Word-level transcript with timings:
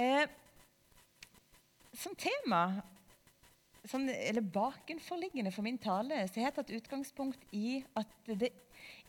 Eh, 0.00 0.28
som 1.92 2.14
tema, 2.14 2.80
som, 3.84 4.08
eller 4.08 4.40
bakenforliggende 4.40 5.52
for 5.52 5.66
min 5.66 5.78
tale, 5.78 6.22
så 6.28 6.40
har 6.40 6.48
jeg 6.48 6.56
tatt 6.56 6.72
utgangspunkt 6.78 7.42
i 7.52 7.82
at 7.98 8.30
det 8.40 8.48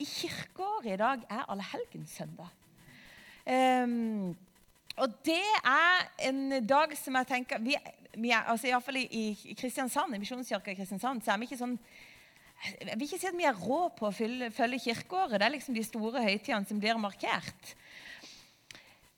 i 0.01 0.07
kirkeåret 0.07 0.91
i 0.91 0.99
dag 0.99 1.23
er 1.31 1.47
allehelgenssøndag. 1.53 2.49
Um, 3.47 4.35
og 4.99 5.15
det 5.25 5.39
er 5.63 6.03
en 6.27 6.59
dag 6.67 6.91
som 6.99 7.15
jeg 7.17 7.29
tenker 7.29 7.63
vi, 7.63 7.77
vi 8.19 8.33
er, 8.35 8.43
altså 8.51 8.67
Iallfall 8.67 8.99
i, 9.01 9.55
Kristiansand, 9.57 10.13
i 10.13 10.19
Misjonskirka 10.21 10.73
i 10.73 10.77
Kristiansand 10.77 11.23
så 11.23 11.31
er 11.33 11.39
vi 11.41 11.47
ikke 11.47 11.61
sånn 11.61 11.77
jeg 12.61 12.93
vil 12.93 13.07
ikke 13.07 13.17
si 13.17 13.29
at 13.31 13.37
vi 13.39 13.47
er 13.49 13.57
rå 13.57 13.87
på 13.97 14.05
å 14.05 14.13
følge 14.13 14.81
kirkeåret. 14.83 15.39
Det 15.39 15.47
er 15.47 15.53
liksom 15.55 15.73
de 15.73 15.81
store 15.81 16.21
høytidene 16.21 16.69
som 16.69 16.77
blir 16.83 16.99
markert. 17.01 17.71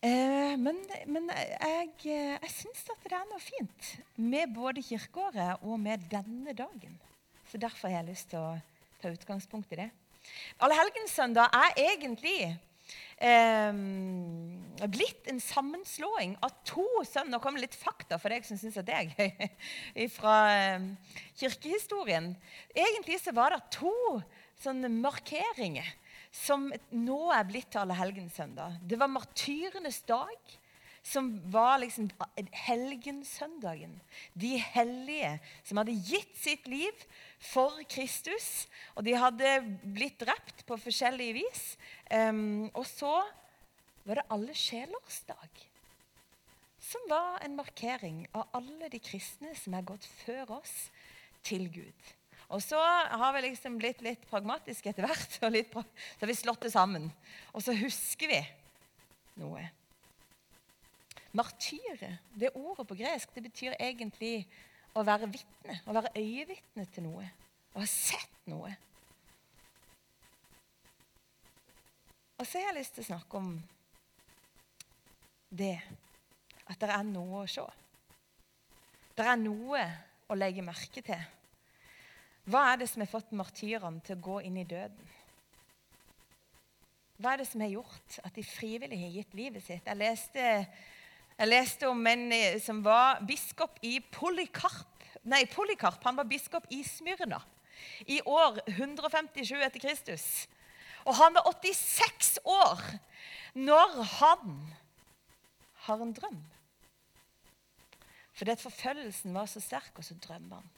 Eh, 0.03 0.57
men, 0.59 0.81
men, 1.07 1.29
jeg, 1.31 1.91
jeg 2.03 2.51
syns 2.51 2.83
at 2.91 3.05
det 3.07 3.15
er 3.15 3.27
noe 3.29 3.39
fint 3.39 3.91
med 4.19 4.51
både 4.51 4.83
kirkeåret 4.83 5.63
og 5.63 5.79
med 5.79 6.03
denne 6.11 6.51
dagen. 6.57 6.97
Så 7.47 7.61
Derfor 7.61 7.87
har 7.87 8.01
jeg 8.01 8.09
lyst 8.09 8.33
til 8.33 8.41
å 8.41 8.57
ta 8.99 9.13
utgangspunkt 9.13 9.71
i 9.71 9.79
det. 9.79 9.87
Allehelgenssøndag 10.63 11.55
er 11.55 11.79
egentlig 11.85 12.35
eh, 13.23 13.79
blitt 14.91 15.31
en 15.31 15.39
sammenslåing 15.39 16.35
av 16.43 16.51
to 16.67 16.83
søndager. 17.07 17.31
Nå 17.37 17.39
kommer 17.43 17.63
litt 17.63 17.79
fakta 17.79 18.19
for 18.19 18.35
deg 18.35 18.43
som 18.47 18.59
syns 18.59 18.81
det 18.83 18.99
er 18.99 19.15
gøy 19.15 20.07
fra 20.17 20.37
eh, 20.51 20.89
kirkehistorien. 21.39 22.33
Egentlig 22.75 23.21
så 23.23 23.31
var 23.35 23.55
det 23.55 23.63
to 23.79 23.95
sånne 24.63 24.91
markeringer 24.99 25.95
som 26.33 26.65
nå 26.97 27.19
er 27.35 27.45
blitt 27.45 27.69
til 27.73 27.83
Allehelgenssøndag. 27.83 28.79
Det 28.89 28.97
var 28.99 29.11
martyrenes 29.11 30.01
dag 30.09 30.59
som 31.03 31.27
var 31.51 31.81
liksom 31.83 32.07
helgensøndagen. 32.63 33.97
De 34.33 34.55
hellige 34.57 35.33
som 35.67 35.81
hadde 35.81 35.97
gitt 36.07 36.31
sitt 36.39 36.67
liv 36.71 37.03
for 37.43 37.75
Kristus. 37.91 38.69
Og 38.95 39.03
de 39.05 39.17
hadde 39.19 39.51
blitt 39.83 40.17
drept 40.23 40.63
på 40.65 40.79
forskjellige 40.79 41.37
vis. 41.41 41.63
Um, 42.07 42.71
og 42.71 42.87
så 42.87 43.17
var 44.07 44.21
det 44.21 44.29
alle 44.31 44.55
sjelers 44.55 45.19
dag. 45.27 45.63
Som 46.83 47.03
var 47.11 47.43
en 47.43 47.59
markering 47.59 48.23
av 48.31 48.47
alle 48.55 48.89
de 48.91 48.99
kristne 49.03 49.53
som 49.59 49.75
er 49.75 49.87
gått 49.87 50.07
før 50.23 50.57
oss 50.61 50.87
til 51.43 51.67
Gud. 51.71 52.13
Og 52.53 52.61
så 52.61 52.77
har 52.77 53.33
vi 53.33 53.47
liksom 53.47 53.79
blitt 53.81 54.03
litt 54.05 54.27
pragmatiske 54.29 54.91
etter 54.91 55.07
hvert, 55.07 55.37
og 55.45 55.55
litt, 55.55 55.73
så 55.73 56.25
har 56.25 56.29
vi 56.29 56.37
slått 56.37 56.67
det 56.67 56.73
sammen. 56.73 57.09
Og 57.53 57.65
så 57.65 57.75
husker 57.77 58.29
vi 58.29 58.41
noe. 59.41 59.65
Martyre, 61.33 62.11
det 62.37 62.53
ordet 62.53 62.85
på 62.89 62.97
gresk, 62.99 63.31
det 63.33 63.47
betyr 63.47 63.73
egentlig 63.79 64.45
å 64.93 65.01
være 65.05 65.31
vitne. 65.33 65.79
Å 65.89 65.95
være 65.97 66.13
øyevitne 66.19 66.85
til 66.93 67.07
noe. 67.07 67.25
Å 67.73 67.81
ha 67.81 67.89
sett 67.89 68.49
noe. 68.51 68.69
Og 72.37 72.45
så 72.45 72.59
har 72.59 72.69
jeg 72.69 72.81
lyst 72.81 72.97
til 72.97 73.05
å 73.05 73.09
snakke 73.15 73.39
om 73.39 73.53
det 75.53 75.77
at 76.69 76.81
det 76.81 76.89
er 76.93 77.05
noe 77.07 77.43
å 77.43 77.49
se. 77.49 77.65
Det 79.17 79.25
er 79.25 79.39
noe 79.41 79.81
å 80.29 80.37
legge 80.37 80.65
merke 80.65 81.01
til. 81.05 81.21
Hva 82.43 82.63
er 82.71 82.81
det 82.81 82.89
som 82.91 83.03
har 83.03 83.11
fått 83.11 83.31
martyrene 83.35 84.03
til 84.03 84.17
å 84.17 84.23
gå 84.23 84.39
inn 84.47 84.57
i 84.59 84.67
døden? 84.67 85.11
Hva 87.21 87.33
er 87.33 87.43
det 87.43 87.47
som 87.47 87.61
har 87.63 87.71
gjort 87.71 88.17
at 88.25 88.35
de 88.35 88.43
frivillig 88.43 88.99
har 88.99 89.15
gitt 89.15 89.37
livet 89.37 89.63
sitt? 89.63 89.85
Jeg 89.87 89.99
leste 89.99 90.43
jeg 91.33 91.49
leste 91.49 91.87
om 91.89 92.01
en 92.05 92.27
eh, 92.35 92.59
som 92.61 92.83
var 92.85 93.23
biskop 93.25 93.79
i 93.81 93.97
Polykarp. 94.13 95.05
Nei, 95.25 95.45
Polykarp 95.49 96.03
han 96.05 96.19
var 96.19 96.29
biskop 96.29 96.67
i 96.69 96.83
Smyrna 96.85 97.39
i 98.05 98.19
år 98.29 98.59
157 98.69 99.55
etter 99.57 99.81
Kristus. 99.81 100.25
Og 101.09 101.17
han 101.17 101.33
var 101.33 101.49
86 101.49 102.37
år 102.45 102.83
når 103.57 103.97
han 104.19 104.53
har 105.87 106.05
en 106.05 106.13
drøm. 106.15 106.37
Fordi 108.37 108.55
forfølgelsen 108.61 109.33
var 109.33 109.49
så 109.49 109.61
sterk, 109.61 109.91
og 109.97 110.05
så 110.05 110.15
drømmer 110.21 110.61
han. 110.61 110.69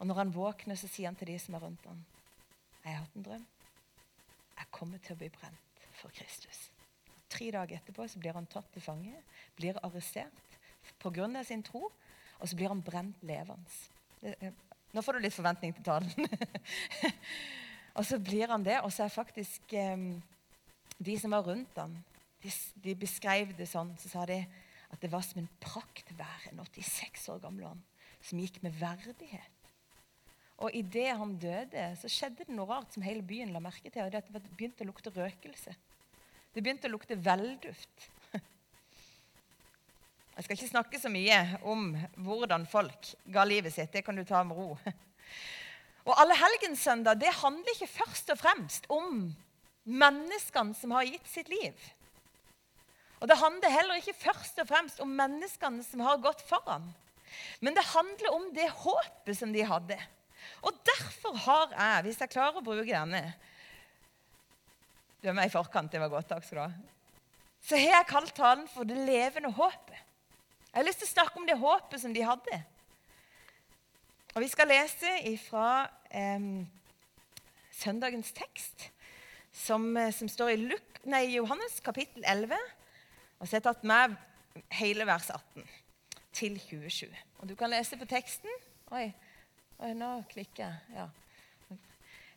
Og 0.00 0.08
når 0.08 0.22
han 0.22 0.34
våkner, 0.34 0.78
så 0.80 0.88
sier 0.88 1.10
han 1.10 1.18
til 1.20 1.28
de 1.28 1.38
som 1.38 1.54
er 1.54 1.64
rundt 1.64 1.86
ham, 1.86 2.04
'Jeg 2.84 2.92
har 2.92 3.02
hatt 3.04 3.16
en 3.16 3.22
drøm. 3.22 3.46
Jeg 4.58 4.66
kommer 4.70 4.98
til 4.98 5.12
å 5.12 5.18
bli 5.18 5.28
brent 5.28 5.88
for 5.92 6.08
Kristus.' 6.08 6.70
Tre 7.30 7.50
dager 7.50 7.76
etterpå 7.76 8.08
så 8.08 8.18
blir 8.18 8.32
han 8.32 8.46
tatt 8.46 8.72
til 8.72 8.82
fange, 8.82 9.14
blir 9.56 9.78
arrestert 9.84 10.58
pga. 10.98 11.44
sin 11.44 11.62
tro, 11.62 11.92
og 12.38 12.48
så 12.48 12.56
blir 12.56 12.68
han 12.68 12.82
brent 12.82 13.22
levende. 13.22 13.70
Nå 14.92 15.02
får 15.02 15.12
du 15.12 15.18
litt 15.18 15.36
forventning 15.36 15.74
til 15.74 15.84
talen. 15.84 16.10
og 17.96 18.04
så 18.06 18.18
blir 18.18 18.48
han 18.48 18.64
det, 18.64 18.80
og 18.80 18.92
så 18.92 19.04
er 19.04 19.14
faktisk 19.14 19.62
um, 19.72 20.22
de 20.98 21.18
som 21.18 21.30
var 21.30 21.46
rundt 21.46 21.78
ham, 21.78 21.94
de, 22.42 22.50
de, 22.74 22.96
beskrev 22.96 23.54
det 23.56 23.68
sånn. 23.68 23.94
Så 24.00 24.08
sa 24.08 24.26
de 24.26 24.40
at 24.90 25.00
det 25.00 25.12
var 25.12 25.22
som 25.22 25.38
en 25.38 25.50
praktvære, 25.60 26.50
en 26.50 26.64
86 26.66 27.28
år 27.28 27.38
gammel 27.44 27.68
mann, 27.68 27.82
som 28.22 28.40
gikk 28.42 28.62
med 28.64 28.74
verdighet. 28.80 29.59
Og 30.60 30.74
idet 30.76 31.16
han 31.16 31.36
døde, 31.40 31.84
så 31.96 32.08
skjedde 32.12 32.44
det 32.44 32.54
noe 32.54 32.68
rart 32.68 32.92
som 32.92 33.04
hele 33.04 33.24
byen 33.24 33.52
la 33.54 33.62
merke 33.64 33.88
til. 33.88 34.04
og 34.04 34.12
det, 34.12 34.42
begynte 34.56 34.84
å 34.84 34.90
lukte 34.90 35.12
røkelse. 35.14 35.72
Det 36.52 36.62
begynte 36.62 36.88
å 36.90 36.92
lukte 36.92 37.16
velduft. 37.16 38.08
Jeg 40.36 40.44
skal 40.44 40.56
ikke 40.56 40.72
snakke 40.74 41.00
så 41.00 41.12
mye 41.12 41.38
om 41.68 41.94
hvordan 42.26 42.66
folk 42.68 43.14
ga 43.32 43.46
livet 43.48 43.72
sitt. 43.72 43.92
Det 43.92 44.04
kan 44.04 44.16
du 44.16 44.24
ta 44.28 44.42
med 44.44 44.58
ro. 44.58 44.76
Og 46.08 46.14
Allehelgenssøndag 46.16 47.20
det 47.20 47.32
handler 47.40 47.76
ikke 47.76 47.90
først 47.92 48.32
og 48.32 48.40
fremst 48.40 48.88
om 48.92 49.30
menneskene 49.84 50.76
som 50.76 50.92
har 50.96 51.08
gitt 51.08 51.28
sitt 51.28 51.48
liv. 51.52 51.76
Og 53.20 53.28
det 53.28 53.36
handler 53.36 53.72
heller 53.72 54.00
ikke 54.00 54.16
først 54.16 54.60
og 54.62 54.68
fremst 54.68 55.00
om 55.04 55.12
menneskene 55.12 55.84
som 55.84 56.04
har 56.04 56.20
gått 56.24 56.40
foran. 56.48 56.88
Men 57.60 57.76
det 57.76 57.92
handler 57.92 58.32
om 58.34 58.48
det 58.56 58.68
håpet 58.80 59.36
som 59.38 59.52
de 59.52 59.64
hadde. 59.64 59.98
Og 60.62 60.76
derfor 60.86 61.36
har 61.46 61.74
jeg, 61.74 62.02
hvis 62.06 62.20
jeg 62.20 62.32
klarer 62.32 62.60
å 62.60 62.64
bruke 62.64 62.88
denne, 62.88 63.22
du 65.20 65.28
er 65.28 65.36
med 65.36 65.50
i 65.50 65.52
forkant. 65.52 65.92
Det 65.92 66.00
var 66.00 66.12
godt. 66.12 66.30
Takk 66.30 66.44
skal 66.46 66.58
du 66.58 66.62
ha. 66.64 66.70
Så 67.60 67.76
har 67.76 67.98
jeg 67.98 68.08
kalt 68.08 68.34
talen 68.34 68.68
for 68.68 68.84
'Det 68.84 68.96
levende 68.96 69.52
håpet'. 69.52 70.00
Jeg 70.72 70.78
har 70.78 70.86
lyst 70.86 70.98
til 70.98 71.08
å 71.08 71.12
snakke 71.12 71.36
om 71.36 71.46
det 71.46 71.58
håpet 71.58 72.00
som 72.00 72.14
de 72.14 72.22
hadde. 72.22 72.64
Og 74.34 74.40
Vi 74.42 74.48
skal 74.48 74.68
lese 74.68 75.38
fra 75.48 75.90
eh, 76.10 76.64
søndagens 77.72 78.32
tekst, 78.32 78.90
som, 79.52 79.96
eh, 79.96 80.12
som 80.12 80.28
står 80.28 80.48
i 80.48 80.56
Luk, 80.56 81.00
nei, 81.04 81.24
Johannes 81.34 81.80
kapittel 81.80 82.24
11. 82.24 82.56
Og 83.40 83.48
så 83.48 83.56
har 83.56 83.60
jeg 83.60 83.62
tatt 83.62 83.84
med 83.84 84.16
hele 84.78 85.06
vers 85.06 85.30
18 85.30 85.68
til 86.32 86.60
27. 86.60 87.08
Og 87.40 87.48
Du 87.48 87.54
kan 87.54 87.70
lese 87.70 87.96
på 87.96 88.08
teksten. 88.08 88.50
Oi, 88.92 89.12
oi 89.84 89.92
nå 89.96 90.10
klikker 90.30 90.66
jeg. 90.66 90.96
Ja. 90.96 91.08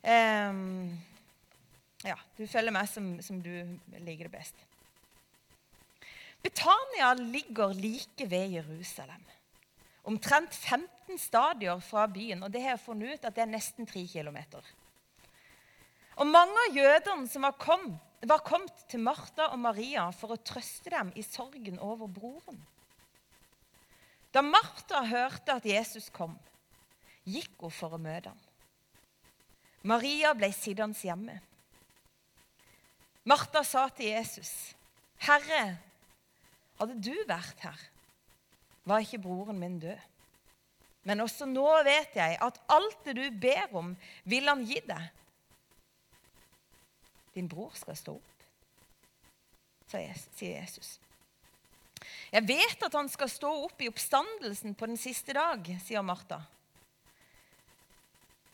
Um, 0.04 0.92
ja, 2.04 2.16
du 2.36 2.44
følger 2.48 2.74
meg 2.74 2.88
som, 2.92 3.14
som 3.24 3.40
du 3.40 3.52
liker 4.04 4.28
det 4.28 4.34
best. 4.34 4.64
Betania 6.44 7.14
ligger 7.16 7.72
like 7.72 8.26
ved 8.28 8.58
Jerusalem. 8.58 9.22
Omtrent 10.04 10.52
15 10.54 11.18
stadier 11.18 11.80
fra 11.80 12.06
byen. 12.06 12.42
og 12.42 12.52
det 12.52 12.62
har 12.62 12.74
jeg 12.74 12.84
funnet 12.84 13.14
ut 13.14 13.24
at 13.24 13.36
det 13.36 13.42
er 13.46 13.54
nesten 13.54 13.88
3 13.88 14.04
km. 14.12 14.36
Og 16.20 16.26
mange 16.28 16.66
av 16.68 16.76
jødene 16.76 17.28
som 17.28 17.46
var 17.48 17.56
kommet, 17.58 17.96
var 18.24 18.44
kommet 18.44 18.84
til 18.88 19.00
Martha 19.00 19.48
og 19.52 19.58
Maria 19.60 20.10
for 20.12 20.32
å 20.32 20.40
trøste 20.40 20.92
dem 20.92 21.10
i 21.16 21.24
sorgen 21.24 21.80
over 21.80 22.08
broren. 22.08 22.60
Da 24.32 24.42
Martha 24.44 25.00
hørte 25.06 25.56
at 25.56 25.66
Jesus 25.68 26.10
kom, 26.12 26.36
gikk 27.24 27.56
hun 27.64 27.72
for 27.72 27.96
å 27.96 28.00
møte 28.00 28.32
ham. 28.32 28.40
Maria 29.84 30.32
ble 30.36 30.48
sittende 30.52 30.96
hjemme. 30.96 31.36
Martha 33.24 33.62
sa 33.64 33.88
til 33.88 34.12
Jesus, 34.12 34.74
'Herre, 35.18 35.78
hadde 36.78 36.96
du 37.00 37.14
vært 37.28 37.60
her, 37.60 37.80
var 38.84 39.00
ikke 39.00 39.22
broren 39.22 39.58
min 39.58 39.78
død.' 39.80 40.00
'Men 41.04 41.20
også 41.20 41.44
nå 41.44 41.82
vet 41.84 42.16
jeg 42.16 42.38
at 42.40 42.60
alt 42.68 43.04
det 43.04 43.16
du 43.16 43.30
ber 43.40 43.76
om, 43.76 43.96
vil 44.24 44.48
han 44.48 44.64
gi 44.64 44.80
deg.' 44.80 45.10
'Din 47.34 47.48
bror 47.48 47.72
skal 47.74 47.96
stå 47.96 48.16
opp', 48.16 48.44
sier 49.88 50.60
Jesus. 50.60 51.00
'Jeg 52.32 52.48
vet 52.48 52.82
at 52.82 52.94
han 52.94 53.08
skal 53.08 53.28
stå 53.28 53.52
opp 53.64 53.80
i 53.80 53.88
oppstandelsen 53.88 54.74
på 54.74 54.86
den 54.86 54.96
siste 54.96 55.32
dag', 55.32 55.80
sier 55.80 56.02
Martha. 56.02 56.40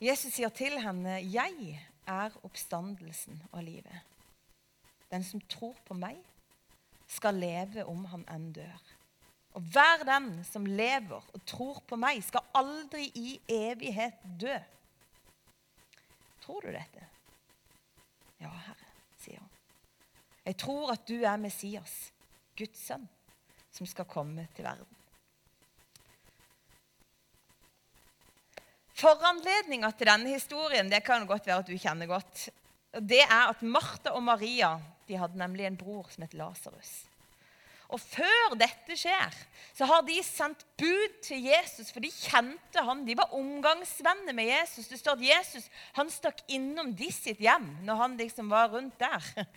Jesus 0.01 0.33
sier 0.33 0.49
til 0.49 0.79
henne, 0.81 1.19
'Jeg 1.21 1.79
er 2.07 2.29
oppstandelsen 2.43 3.43
og 3.51 3.63
livet.' 3.63 4.01
Den 5.11 5.23
som 5.23 5.41
tror 5.41 5.75
på 5.85 5.93
meg, 5.93 6.17
skal 7.07 7.33
leve 7.33 7.85
om 7.85 8.05
han 8.05 8.23
enn 8.31 8.53
dør. 8.53 8.81
Og 9.53 9.61
hver 9.61 10.03
den 10.07 10.43
som 10.47 10.65
lever 10.65 11.21
og 11.33 11.45
tror 11.45 11.81
på 11.87 11.95
meg, 11.95 12.23
skal 12.23 12.47
aldri 12.55 13.11
i 13.15 13.41
evighet 13.49 14.13
dø. 14.41 14.55
Tror 16.41 16.61
du 16.61 16.67
dette? 16.67 17.07
Ja, 18.39 18.49
Herre, 18.49 18.87
sier 19.19 19.39
hun. 19.39 19.49
Jeg 20.45 20.57
tror 20.57 20.91
at 20.91 21.07
du 21.07 21.19
er 21.21 21.37
Messias, 21.37 22.13
Guds 22.57 22.79
sønn, 22.87 23.09
som 23.71 23.85
skal 23.85 24.05
komme 24.05 24.47
til 24.55 24.65
verden. 24.65 25.00
Foranledninga 29.01 29.89
til 29.97 30.09
denne 30.11 30.35
historien 30.35 30.89
det 30.91 31.01
kan 31.05 31.25
godt 31.29 31.47
være 31.47 31.63
at 31.63 31.69
du 31.69 31.77
kjenner 31.77 32.09
godt. 32.09 32.49
Det 33.01 33.23
er 33.23 33.47
at 33.49 33.61
Martha 33.63 34.13
og 34.13 34.21
Maria 34.23 34.75
de 35.07 35.17
hadde 35.17 35.39
nemlig 35.39 35.65
en 35.65 35.79
bror 35.79 36.09
som 36.11 36.25
het 36.25 36.35
Lasarus. 36.37 36.91
Og 37.91 37.99
før 37.99 38.53
dette 38.55 38.95
skjer, 38.95 39.33
så 39.75 39.87
har 39.89 40.05
de 40.07 40.15
sendt 40.23 40.61
bud 40.79 41.17
til 41.25 41.43
Jesus, 41.43 41.89
for 41.91 42.03
de 42.03 42.11
kjente 42.13 42.83
han. 42.85 43.01
De 43.03 43.17
var 43.19 43.33
omgangsvenner 43.35 44.35
med 44.37 44.47
Jesus. 44.47 44.87
Det 44.87 44.99
står 45.01 45.17
at 45.17 45.25
Jesus 45.25 45.67
han 45.97 46.11
stakk 46.13 46.45
innom 46.55 46.93
de 46.95 47.09
sitt 47.11 47.41
hjem 47.43 47.67
når 47.83 47.99
han 48.05 48.15
liksom 48.21 48.53
var 48.53 48.71
rundt 48.71 48.95
der. 49.01 49.47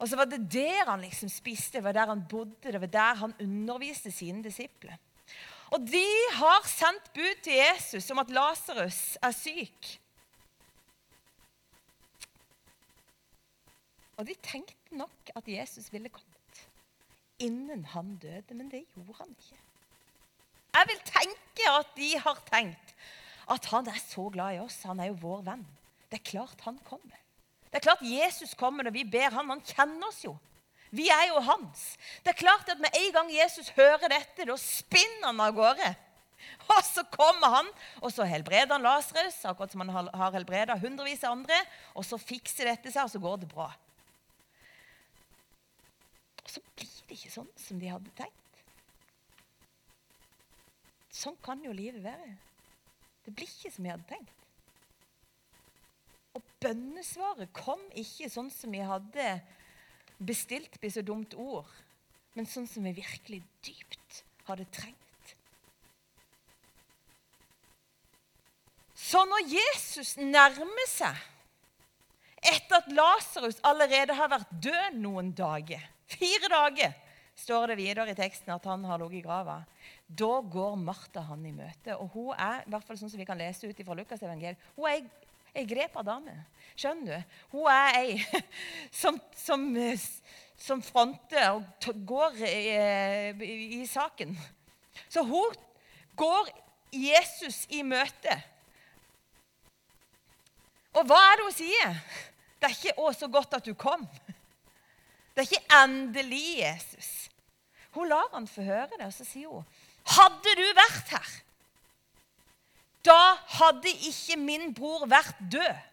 Og 0.00 0.08
så 0.08 0.16
var 0.16 0.26
det 0.26 0.40
der 0.50 0.88
han 0.88 1.04
liksom 1.04 1.28
spiste, 1.28 1.76
det 1.76 1.84
var 1.84 1.94
der 1.94 2.08
han 2.08 2.24
bodde, 2.24 2.72
det 2.72 2.80
var 2.80 2.90
der 2.90 3.18
han 3.20 3.34
underviste 3.44 4.10
sine 4.10 4.42
disipler. 4.42 4.96
Og 5.70 5.80
de 5.86 6.06
har 6.34 6.66
sendt 6.66 7.12
bud 7.14 7.42
til 7.44 7.58
Jesus 7.60 8.10
om 8.10 8.18
at 8.22 8.32
Lasarus 8.34 9.18
er 9.22 9.34
syk. 9.34 9.90
Og 14.18 14.26
de 14.26 14.34
tenkte 14.42 14.98
nok 14.98 15.32
at 15.36 15.46
Jesus 15.48 15.92
ville 15.92 16.10
kommet 16.12 16.30
innen 17.40 17.86
han 17.94 18.16
døde, 18.20 18.54
men 18.54 18.68
det 18.70 18.84
gjorde 18.94 19.16
han 19.22 19.30
ikke. 19.32 19.56
Jeg 20.74 20.86
vil 20.90 21.00
tenke 21.08 21.70
at 21.72 21.96
de 21.96 22.10
har 22.20 22.42
tenkt 22.50 22.94
at 23.50 23.64
han 23.72 23.88
er 23.88 23.98
så 24.02 24.28
glad 24.30 24.54
i 24.54 24.60
oss. 24.62 24.82
Han 24.86 25.00
er 25.00 25.10
jo 25.10 25.18
vår 25.22 25.42
venn. 25.48 25.64
Det 26.10 26.20
er 26.20 26.30
klart 26.30 26.62
han 26.66 26.78
kommer. 26.86 27.16
Det 27.70 27.80
er 27.80 27.86
klart 27.86 28.04
Jesus 28.04 28.54
kommer 28.58 28.86
når 28.86 28.94
vi 28.94 29.06
ber 29.08 29.34
han. 29.34 29.50
Han 29.50 29.64
kjenner 29.66 30.10
oss 30.10 30.22
jo. 30.24 30.36
Vi 30.90 31.06
er 31.12 31.28
jo 31.30 31.42
hans. 31.46 31.94
Det 32.24 32.32
er 32.32 32.40
klart 32.40 32.70
at 32.72 32.80
med 32.82 32.94
en 32.98 33.12
gang 33.14 33.28
Jesus 33.32 33.70
hører 33.76 34.10
dette, 34.10 34.46
da 34.46 34.56
spinner 34.58 35.28
han 35.28 35.42
av 35.44 35.54
gårde. 35.54 35.90
Og 36.72 36.82
så 36.86 37.04
kommer 37.12 37.52
han, 37.52 37.68
og 38.00 38.12
så 38.14 38.24
helbreder 38.24 38.72
han 38.72 38.84
Lasarus, 38.84 39.42
akkurat 39.44 39.72
som 39.72 39.82
han 39.84 40.08
har 40.08 40.34
helbreda 40.34 40.76
hundrevis 40.80 41.24
av 41.26 41.34
andre. 41.36 41.58
Og 41.98 42.06
så 42.06 42.18
fikser 42.20 42.70
dette 42.70 42.92
seg, 42.92 43.04
og 43.04 43.12
så 43.12 43.20
går 43.22 43.40
det 43.42 43.48
bra. 43.50 43.66
Og 46.40 46.52
så 46.54 46.62
blir 46.74 46.94
det 47.08 47.18
ikke 47.18 47.32
sånn 47.34 47.50
som 47.60 47.82
de 47.82 47.90
hadde 47.92 48.14
tenkt. 48.18 48.62
Sånn 51.20 51.36
kan 51.44 51.60
jo 51.66 51.74
livet 51.76 52.02
være. 52.04 52.32
Det 53.26 53.34
blir 53.36 53.50
ikke 53.50 53.72
som 53.74 53.84
vi 53.84 53.92
hadde 53.92 54.08
tenkt. 54.08 54.36
Og 56.38 56.46
bønnesvaret 56.62 57.50
kom 57.56 57.82
ikke 57.98 58.30
sånn 58.30 58.50
som 58.54 58.72
vi 58.72 58.82
hadde 58.86 59.26
bestilt, 60.20 60.76
blir 60.80 60.92
så 60.92 61.02
dumt 61.06 61.34
ord, 61.34 61.68
men 62.36 62.48
sånn 62.48 62.68
som 62.68 62.84
vi 62.86 62.94
virkelig 63.00 63.40
dypt 63.64 64.22
hadde 64.48 64.66
trengt. 64.74 64.96
Så 69.00 69.24
når 69.26 69.48
Jesus 69.50 70.14
nærmer 70.20 70.88
seg, 70.90 71.16
etter 72.40 72.78
at 72.78 72.92
Lasarus 72.94 73.58
allerede 73.66 74.14
har 74.16 74.30
vært 74.32 74.52
død 74.64 74.94
noen 74.96 75.26
dager 75.36 75.82
Fire 76.10 76.48
dager 76.50 76.94
står 77.38 77.70
det 77.70 77.76
videre 77.78 78.10
i 78.10 78.18
teksten 78.18 78.52
at 78.54 78.64
han 78.68 78.84
har 78.88 79.00
ligget 79.00 79.20
i 79.20 79.24
grava. 79.24 79.60
Da 80.06 80.40
går 80.42 80.74
Martha 80.80 81.22
han 81.28 81.44
i 81.46 81.52
møte. 81.54 81.94
Og 81.96 82.10
hun 82.14 82.32
er 82.34 82.64
i 82.64 82.72
hvert 82.72 82.86
fall 82.86 82.98
sånn 82.98 83.12
som 83.12 83.20
vi 83.20 83.28
kan 83.28 83.38
lese 83.38 83.70
ut 83.70 83.82
fra 83.86 83.96
Lukas 83.96 84.24
evangel, 84.26 84.58
hun 84.76 84.88
er 84.90 85.06
ei 85.54 85.66
grepa 85.68 86.04
dame. 86.06 86.34
Skjønner 86.78 87.20
du? 87.20 87.36
Hun 87.56 87.68
er 87.72 87.98
ei 88.00 88.42
som, 89.02 89.18
som, 89.36 89.66
som 90.60 90.82
fronter 90.82 91.50
og 91.56 91.90
går 92.06 92.40
i, 92.46 92.62
i, 93.44 93.54
i 93.80 93.86
saken. 93.88 94.36
Så 95.08 95.24
hun 95.26 95.54
går 96.16 96.50
Jesus 96.92 97.64
i 97.70 97.82
møte. 97.86 98.36
Og 100.98 101.06
hva 101.06 101.18
er 101.30 101.38
det 101.38 101.46
hun 101.46 101.54
sier? 101.54 102.00
Det 102.60 102.68
er 102.68 102.76
ikke 102.76 102.98
'Å, 102.98 103.12
så 103.16 103.28
godt 103.32 103.54
at 103.56 103.64
du 103.64 103.72
kom'. 103.74 104.08
Det 105.32 105.44
er 105.44 105.48
ikke 105.48 105.76
endelig 105.80 106.58
Jesus. 106.58 107.30
Hun 107.94 108.10
lar 108.10 108.28
han 108.34 108.48
få 108.48 108.62
høre 108.62 108.90
det, 108.98 109.06
og 109.06 109.14
så 109.14 109.24
sier 109.24 109.48
hun, 109.48 109.64
'Hadde 110.04 110.56
du 110.58 110.66
vært 110.76 111.14
her, 111.14 111.30
da 113.06 113.36
hadde 113.58 113.92
ikke 114.08 114.36
min 114.40 114.74
bror 114.74 115.06
vært 115.10 115.38
død.' 115.52 115.86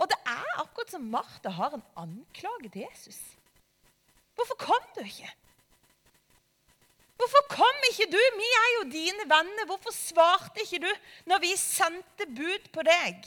Og 0.00 0.08
det 0.08 0.16
er 0.24 0.60
akkurat 0.62 0.94
som 0.94 1.10
Martha 1.12 1.52
har 1.52 1.76
en 1.76 1.84
anklage 2.00 2.70
til 2.72 2.86
Jesus. 2.86 3.18
Hvorfor 4.34 4.56
kom 4.56 4.86
du 4.96 5.02
ikke? 5.04 5.28
Hvorfor 7.20 7.42
kom 7.52 7.82
ikke 7.90 8.08
du? 8.08 8.20
Vi 8.38 8.48
er 8.62 8.70
jo 8.78 8.84
dine 8.88 9.26
venner. 9.28 9.66
Hvorfor 9.68 9.92
svarte 9.92 10.62
ikke 10.64 10.80
du 10.86 10.90
når 11.28 11.42
vi 11.42 11.50
sendte 11.60 12.26
bud 12.32 12.70
på 12.72 12.84
deg? 12.86 13.26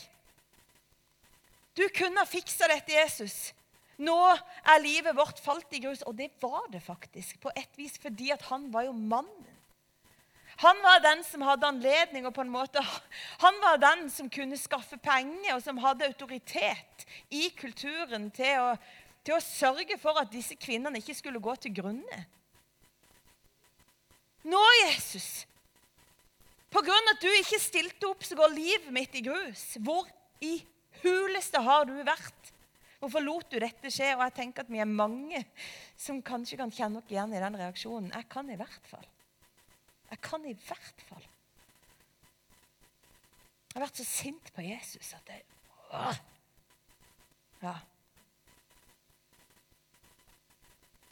Du 1.78 1.86
kunne 1.94 2.22
ha 2.22 2.30
fiksa 2.30 2.70
dette, 2.72 2.94
Jesus. 2.94 3.54
Nå 4.02 4.18
er 4.34 4.82
livet 4.82 5.14
vårt 5.14 5.38
falt 5.42 5.78
i 5.78 5.82
grus. 5.84 6.02
Og 6.10 6.18
det 6.18 6.32
var 6.42 6.66
det 6.74 6.82
faktisk, 6.82 7.38
på 7.42 7.54
et 7.54 7.78
vis, 7.78 8.00
fordi 8.02 8.32
at 8.34 8.42
han 8.50 8.72
var 8.74 8.88
jo 8.90 8.98
mannen. 8.98 9.53
Han 10.62 10.82
var 10.84 11.00
den 11.02 11.24
som 11.26 11.42
hadde 11.42 11.68
anledning, 11.68 12.28
og 12.28 12.36
på 12.36 12.44
en 12.46 12.52
måte, 12.54 12.82
han 13.42 13.62
var 13.64 13.80
den 13.82 14.06
som 14.14 14.30
kunne 14.30 14.60
skaffe 14.60 15.00
penger, 15.02 15.56
og 15.56 15.64
som 15.66 15.80
hadde 15.82 16.08
autoritet 16.12 17.08
i 17.34 17.48
kulturen 17.58 18.30
til 18.36 18.60
å, 18.62 18.76
til 19.26 19.38
å 19.38 19.44
sørge 19.44 19.98
for 20.02 20.20
at 20.22 20.32
disse 20.34 20.58
kvinnene 20.60 21.02
ikke 21.02 21.18
skulle 21.18 21.42
gå 21.44 21.56
til 21.64 21.74
grunne. 21.82 22.22
Nå, 24.44 24.62
Jesus, 24.84 25.46
på 26.74 26.82
grunn 26.84 27.10
av 27.10 27.16
at 27.16 27.24
du 27.24 27.30
ikke 27.32 27.62
stilte 27.62 28.10
opp, 28.10 28.26
så 28.26 28.38
går 28.38 28.56
livet 28.56 28.92
mitt 28.94 29.16
i 29.16 29.24
grus. 29.26 29.78
Hvor 29.80 30.08
i 30.44 30.58
huleste 31.04 31.62
har 31.64 31.88
du 31.88 31.96
vært? 32.04 32.52
Hvorfor 33.04 33.24
lot 33.24 33.50
du 33.52 33.60
dette 33.60 33.92
skje? 33.92 34.14
Og 34.16 34.24
jeg 34.26 34.36
tenker 34.38 34.64
at 34.64 34.72
vi 34.72 34.80
er 34.82 34.90
mange 34.90 35.44
som 36.00 36.22
kanskje 36.24 36.60
kan 36.60 36.72
kjenne 36.72 37.02
oss 37.02 37.12
igjen 37.12 37.36
i 37.36 37.42
den 37.44 37.58
reaksjonen. 37.60 38.14
Jeg 38.16 38.30
kan 38.32 38.50
i 38.52 38.60
hvert 38.60 38.90
fall. 38.90 39.06
Jeg 40.14 40.22
kan 40.22 40.44
i 40.46 40.54
hvert 40.54 41.06
fall. 41.08 41.24
Jeg 43.74 43.80
har 43.80 43.86
vært 43.88 43.98
så 43.98 44.06
sint 44.06 44.52
på 44.54 44.62
Jesus 44.62 45.14
at 45.18 45.32
jeg. 45.34 45.46
Ja. 47.64 47.78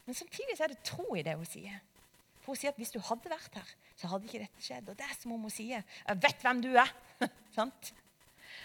Men 0.05 0.17
samtidig 0.17 0.57
så 0.57 0.67
er 0.67 0.73
det 0.75 0.83
tro 0.85 1.15
i 1.17 1.23
det 1.25 1.33
hun 1.39 1.49
sier. 1.49 1.79
For 2.41 2.53
Hun 2.53 2.59
sier 2.61 2.73
at 2.73 2.77
hvis 2.81 2.93
du 2.93 2.99
hadde 3.05 3.31
vært 3.31 3.57
her, 3.57 3.73
så 3.97 4.09
hadde 4.11 4.29
ikke 4.29 4.43
dette 4.43 4.65
skjedd. 4.65 4.91
Og 4.91 4.99
det 4.99 5.07
er 5.07 5.17
som 5.17 5.33
om 5.33 5.47
hun 5.47 5.53
sier 5.53 5.81
Jeg 5.81 6.21
vet 6.21 6.45
hvem 6.45 6.61
du 6.61 6.69
er. 6.75 6.93
Sant? 7.57 7.93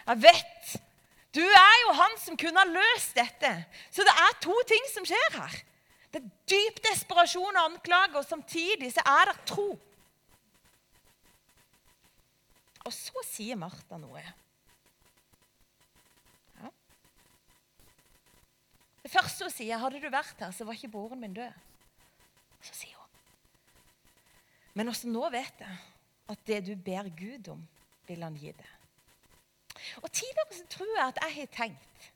Jeg 0.04 0.22
vet 0.24 0.76
du 1.36 1.42
er 1.44 1.80
jo 1.82 1.96
han 1.98 2.14
som 2.20 2.36
kunne 2.40 2.62
ha 2.62 2.68
løst 2.68 3.16
dette. 3.16 3.50
Så 3.92 4.04
det 4.06 4.12
er 4.22 4.38
to 4.40 4.54
ting 4.68 4.86
som 4.88 5.04
skjer 5.04 5.34
her. 5.34 5.56
Det 6.12 6.22
er 6.22 6.30
dyp 6.48 6.78
desperasjon 6.86 7.58
og 7.58 7.64
anklage, 7.66 8.16
og 8.16 8.24
samtidig 8.24 8.88
så 8.94 9.04
er 9.04 9.28
det 9.28 9.42
tro. 9.50 9.66
Og 12.86 12.94
så 12.94 13.22
sier 13.26 13.58
Martha 13.58 13.98
noe. 13.98 14.22
Ja. 16.60 16.70
Det 19.02 19.10
første 19.10 19.48
hun 19.48 19.54
sier, 19.54 19.78
'Hadde 19.78 20.00
du 20.02 20.08
vært 20.10 20.38
her, 20.40 20.54
så 20.54 20.64
var 20.64 20.78
ikke 20.78 20.92
broren 20.94 21.20
min 21.20 21.34
død.' 21.34 21.64
Så 22.62 22.74
sier 22.74 22.96
hun, 22.96 23.10
'Men 24.74 24.88
også 24.88 25.10
nå 25.10 25.28
vet 25.30 25.60
jeg 25.60 25.78
at 26.28 26.46
det 26.46 26.66
du 26.66 26.74
ber 26.76 27.08
Gud 27.08 27.48
om, 27.48 27.68
vil 28.06 28.22
han 28.22 28.38
gi 28.38 28.52
deg.' 28.52 28.76
Og 30.02 30.10
Tidligere 30.12 30.54
så 30.54 30.66
tror 30.70 30.96
jeg 30.96 31.06
at 31.06 31.18
jeg 31.22 31.34
har 31.34 31.46
tenkt 31.46 32.12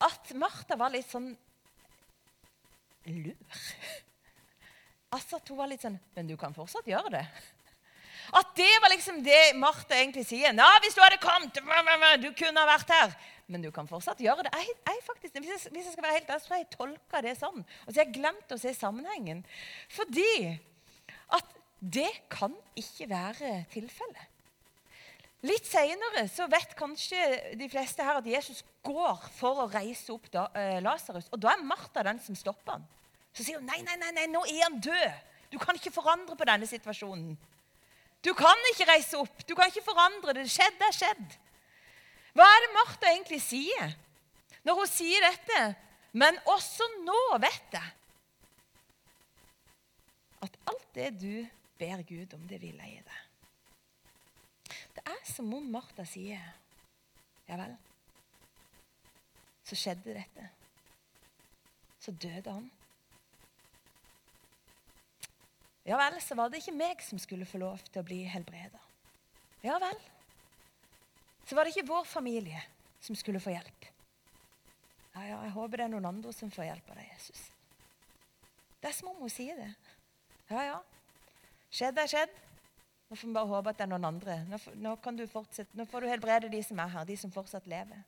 at 0.00 0.34
Martha 0.36 0.76
var 0.76 0.92
litt 0.92 1.08
sånn 1.08 1.36
lur. 3.06 3.36
Altså 5.16 5.36
at 5.38 5.48
hun 5.48 5.56
var 5.56 5.68
litt 5.70 5.80
sånn 5.80 5.96
Men 6.16 6.26
du 6.26 6.34
kan 6.36 6.52
fortsatt 6.52 6.88
gjøre 6.90 7.10
det. 7.14 7.26
At 8.34 8.52
det 8.58 8.72
var 8.82 8.90
liksom 8.90 9.22
det 9.24 9.54
Martha 9.60 9.98
egentlig 9.98 10.26
sier. 10.26 10.54
Ja, 10.56 10.68
hvis 10.82 10.96
du 10.96 11.02
hadde 11.04 11.20
kommet, 11.22 11.54
du 12.22 12.30
kunne 12.34 12.62
ha 12.62 12.68
vært 12.72 12.92
her. 12.94 13.16
Men 13.46 13.62
du 13.62 13.70
kan 13.70 13.86
fortsatt 13.86 14.18
gjøre 14.22 14.46
det. 14.46 14.52
Jeg, 14.58 14.74
jeg 14.88 15.02
faktisk, 15.06 15.36
hvis, 15.38 15.50
jeg, 15.52 15.72
hvis 15.74 15.84
jeg 15.84 15.92
skal 15.94 16.06
være 16.06 16.16
helt 16.18 16.30
ærlig, 16.30 16.42
så 16.42 16.54
har 16.54 16.62
jeg 16.64 16.72
tolka 16.72 17.20
det 17.22 17.34
sånn. 17.38 17.60
Og 17.62 17.92
så 17.92 18.00
jeg 18.02 18.14
glemt 18.16 18.54
å 18.54 18.58
se 18.58 18.72
sammenhengen. 18.74 19.44
Fordi 19.94 20.56
at 21.36 21.52
det 21.78 22.10
kan 22.32 22.54
ikke 22.78 23.06
være 23.10 23.52
tilfellet. 23.70 24.32
Litt 25.46 25.68
seinere 25.68 26.24
vet 26.50 26.72
kanskje 26.78 27.20
de 27.60 27.68
fleste 27.70 28.02
her 28.02 28.18
at 28.18 28.26
Jesus 28.26 28.64
går 28.86 29.28
for 29.36 29.62
å 29.62 29.70
reise 29.70 30.10
opp 30.14 30.26
eh, 30.32 30.80
Lasarus. 30.82 31.28
Og 31.30 31.38
da 31.38 31.52
er 31.52 31.62
Martha 31.62 32.02
den 32.06 32.18
som 32.24 32.38
stopper 32.38 32.78
han. 32.78 32.86
Så 33.36 33.44
sier 33.44 33.60
hun 33.60 33.68
nei, 33.68 33.78
nei, 33.84 33.98
nei, 34.00 34.10
nei, 34.16 34.26
nå 34.32 34.42
er 34.48 34.64
han 34.64 34.80
død. 34.82 35.20
Du 35.52 35.58
kan 35.62 35.76
ikke 35.78 35.94
forandre 35.94 36.34
på 36.38 36.48
denne 36.48 36.66
situasjonen. 36.66 37.36
Du 38.26 38.32
kan 38.34 38.58
ikke 38.72 38.88
reise 38.90 39.18
opp. 39.20 39.42
Du 39.46 39.54
kan 39.54 39.70
ikke 39.70 39.86
forandre 39.86 40.34
det. 40.34 40.46
Det 40.48 40.54
skjedde 40.56 40.88
er 40.88 40.96
skjedd. 40.96 41.36
Hva 42.36 42.46
er 42.52 42.64
det 42.64 42.72
Martha 42.74 43.12
egentlig 43.12 43.38
sier 43.40 43.94
når 44.66 44.80
hun 44.80 44.90
sier 44.90 45.22
dette? 45.22 45.60
Men 46.16 46.38
også 46.50 46.88
nå 47.04 47.20
vet 47.42 47.76
jeg 47.76 47.92
at 50.46 50.58
alt 50.70 50.88
det 50.96 51.10
du 51.20 51.46
ber 51.78 52.02
Gud 52.08 52.34
om, 52.36 52.44
det 52.48 52.58
vil 52.62 52.76
jeg 52.76 52.92
gi 52.92 53.02
deg. 53.06 53.22
Det 54.96 55.04
er 55.12 55.22
som 55.28 55.52
om 55.54 55.72
Martha 55.72 56.06
sier 56.08 56.42
Ja 57.46 57.60
vel. 57.60 57.76
Så 59.66 59.78
skjedde 59.78 60.16
dette. 60.16 60.48
Så 62.02 62.10
døde 62.10 62.50
han. 62.50 62.66
Ja 65.86 65.98
vel, 66.00 66.16
så 66.22 66.34
var 66.34 66.50
det 66.50 66.58
ikke 66.62 66.74
meg 66.74 67.02
som 67.06 67.18
skulle 67.22 67.46
få 67.46 67.60
lov 67.62 67.82
til 67.86 68.02
å 68.02 68.06
bli 68.06 68.24
helbreda. 68.26 68.80
Ja 69.62 69.76
vel. 69.82 69.98
Så 71.46 71.54
var 71.54 71.64
det 71.64 71.76
ikke 71.76 71.86
vår 71.86 72.08
familie 72.10 72.62
som 73.00 73.14
skulle 73.18 73.42
få 73.42 73.54
hjelp. 73.54 73.86
Ja, 75.14 75.22
ja, 75.22 75.36
jeg 75.46 75.54
håper 75.54 75.78
det 75.78 75.84
er 75.86 75.92
noen 75.94 76.08
andre 76.10 76.32
som 76.34 76.50
får 76.50 76.66
hjelp 76.66 76.90
av 76.90 76.98
deg, 76.98 77.06
Jesus. 77.14 77.44
Det 78.82 78.90
er 78.90 78.96
som 78.96 79.12
om 79.12 79.22
hun 79.22 79.32
sier 79.32 79.56
det. 79.60 79.70
Ja, 80.50 80.64
ja. 80.66 80.80
Skjedd 81.70 82.02
er 82.02 82.10
skjedd. 82.10 82.34
Nå 83.06 83.14
får 83.14 83.28
vi 83.28 83.36
bare 83.38 83.50
håpe 83.52 83.70
at 83.70 83.78
det 83.78 83.86
er 83.86 83.92
noen 83.94 84.08
andre. 84.10 84.40
Nå, 84.50 84.58
nå, 84.82 84.96
nå 84.98 85.86
får 85.86 86.02
du 86.02 86.10
helbrede 86.10 86.50
de 86.50 86.62
som 86.66 86.82
er 86.82 86.92
her, 86.96 87.06
de 87.06 87.16
som 87.20 87.32
fortsatt 87.34 87.70
lever. 87.70 88.02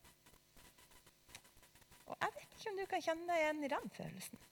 Og 2.09 2.17
Jeg 2.19 2.35
vet 2.35 2.59
ikke 2.59 2.75
om 2.75 2.83
du 2.83 2.85
kan 2.91 3.07
kjenne 3.07 3.31
deg 3.31 3.45
igjen 3.45 3.65
i 3.65 3.73
den 3.77 3.91
følelsen. 3.95 4.45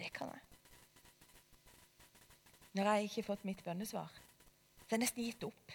Det 0.00 0.10
kan 0.16 0.32
jeg. 0.32 0.53
Når 2.74 2.90
jeg 2.90 3.06
ikke 3.06 3.20
har 3.20 3.28
fått 3.28 3.44
mitt 3.46 3.62
bønnesvar, 3.64 4.10
så 4.10 4.88
har 4.90 4.96
jeg 4.96 5.04
nesten 5.04 5.26
gitt 5.26 5.44
opp. 5.46 5.74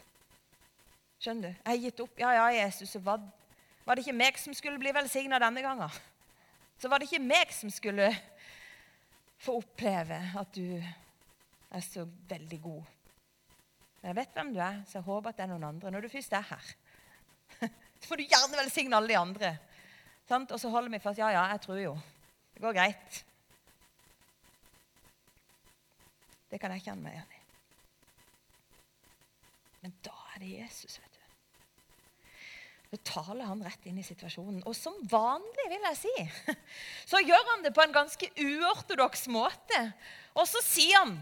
Skjønner 1.20 1.50
du? 1.50 1.56
Jeg 1.56 1.70
har 1.72 1.84
gitt 1.86 2.02
opp. 2.04 2.20
Ja, 2.20 2.32
ja, 2.36 2.48
Jesus, 2.66 2.92
så 2.96 3.00
var, 3.04 3.24
var 3.86 3.96
det 3.96 4.04
ikke 4.06 4.20
meg 4.20 4.40
som 4.40 4.56
skulle 4.56 4.80
bli 4.82 4.92
velsigna 4.96 5.40
denne 5.40 5.64
gangen. 5.64 6.00
Så 6.80 6.92
var 6.92 7.00
det 7.00 7.10
ikke 7.10 7.24
meg 7.24 7.52
som 7.56 7.72
skulle 7.72 8.08
få 9.40 9.58
oppleve 9.60 10.20
at 10.40 10.52
du 10.56 10.76
er 10.76 11.84
så 11.86 12.04
veldig 12.30 12.58
god 12.64 12.84
Men 14.02 14.08
jeg 14.10 14.16
vet 14.18 14.36
hvem 14.36 14.52
du 14.56 14.60
er, 14.64 14.78
så 14.88 14.98
jeg 14.98 15.08
håper 15.08 15.30
at 15.30 15.40
det 15.40 15.44
er 15.44 15.52
noen 15.52 15.68
andre. 15.70 15.92
Når 15.92 16.06
du 16.06 16.12
først 16.12 16.36
er 16.36 16.46
her, 16.52 16.70
så 18.00 18.08
får 18.08 18.20
du 18.20 18.28
gjerne 18.28 18.60
velsigne 18.60 18.96
alle 18.96 19.12
de 19.12 19.20
andre. 19.20 19.56
Og 20.40 20.60
så 20.62 20.70
holder 20.72 20.94
vi 20.94 21.02
fast. 21.04 21.20
Ja, 21.20 21.32
ja, 21.34 21.48
jeg 21.52 21.62
tror 21.64 21.80
jo. 21.82 21.98
Det 22.54 22.62
går 22.64 22.76
greit. 22.78 23.24
Det 26.50 26.60
kan 26.62 26.74
jeg 26.74 26.86
kjenne 26.88 27.06
meg 27.06 27.16
igjen 27.18 27.36
i. 27.36 27.42
Men 29.84 29.96
da 30.04 30.16
er 30.34 30.44
det 30.44 30.52
Jesus, 30.58 30.98
vet 31.00 31.16
du. 31.16 31.20
Nå 32.90 32.98
taler 33.06 33.46
han 33.46 33.62
rett 33.62 33.84
inn 33.86 34.00
i 34.02 34.06
situasjonen. 34.06 34.64
Og 34.66 34.74
som 34.78 34.96
vanlig, 35.12 35.66
vil 35.70 35.90
jeg 35.92 36.00
si, 36.00 36.14
så 37.12 37.22
gjør 37.22 37.52
han 37.54 37.66
det 37.66 37.74
på 37.76 37.86
en 37.86 37.94
ganske 37.96 38.32
uortodoks 38.34 39.28
måte. 39.34 39.84
Og 40.34 40.50
så 40.50 40.64
sier 40.66 41.04
han 41.04 41.20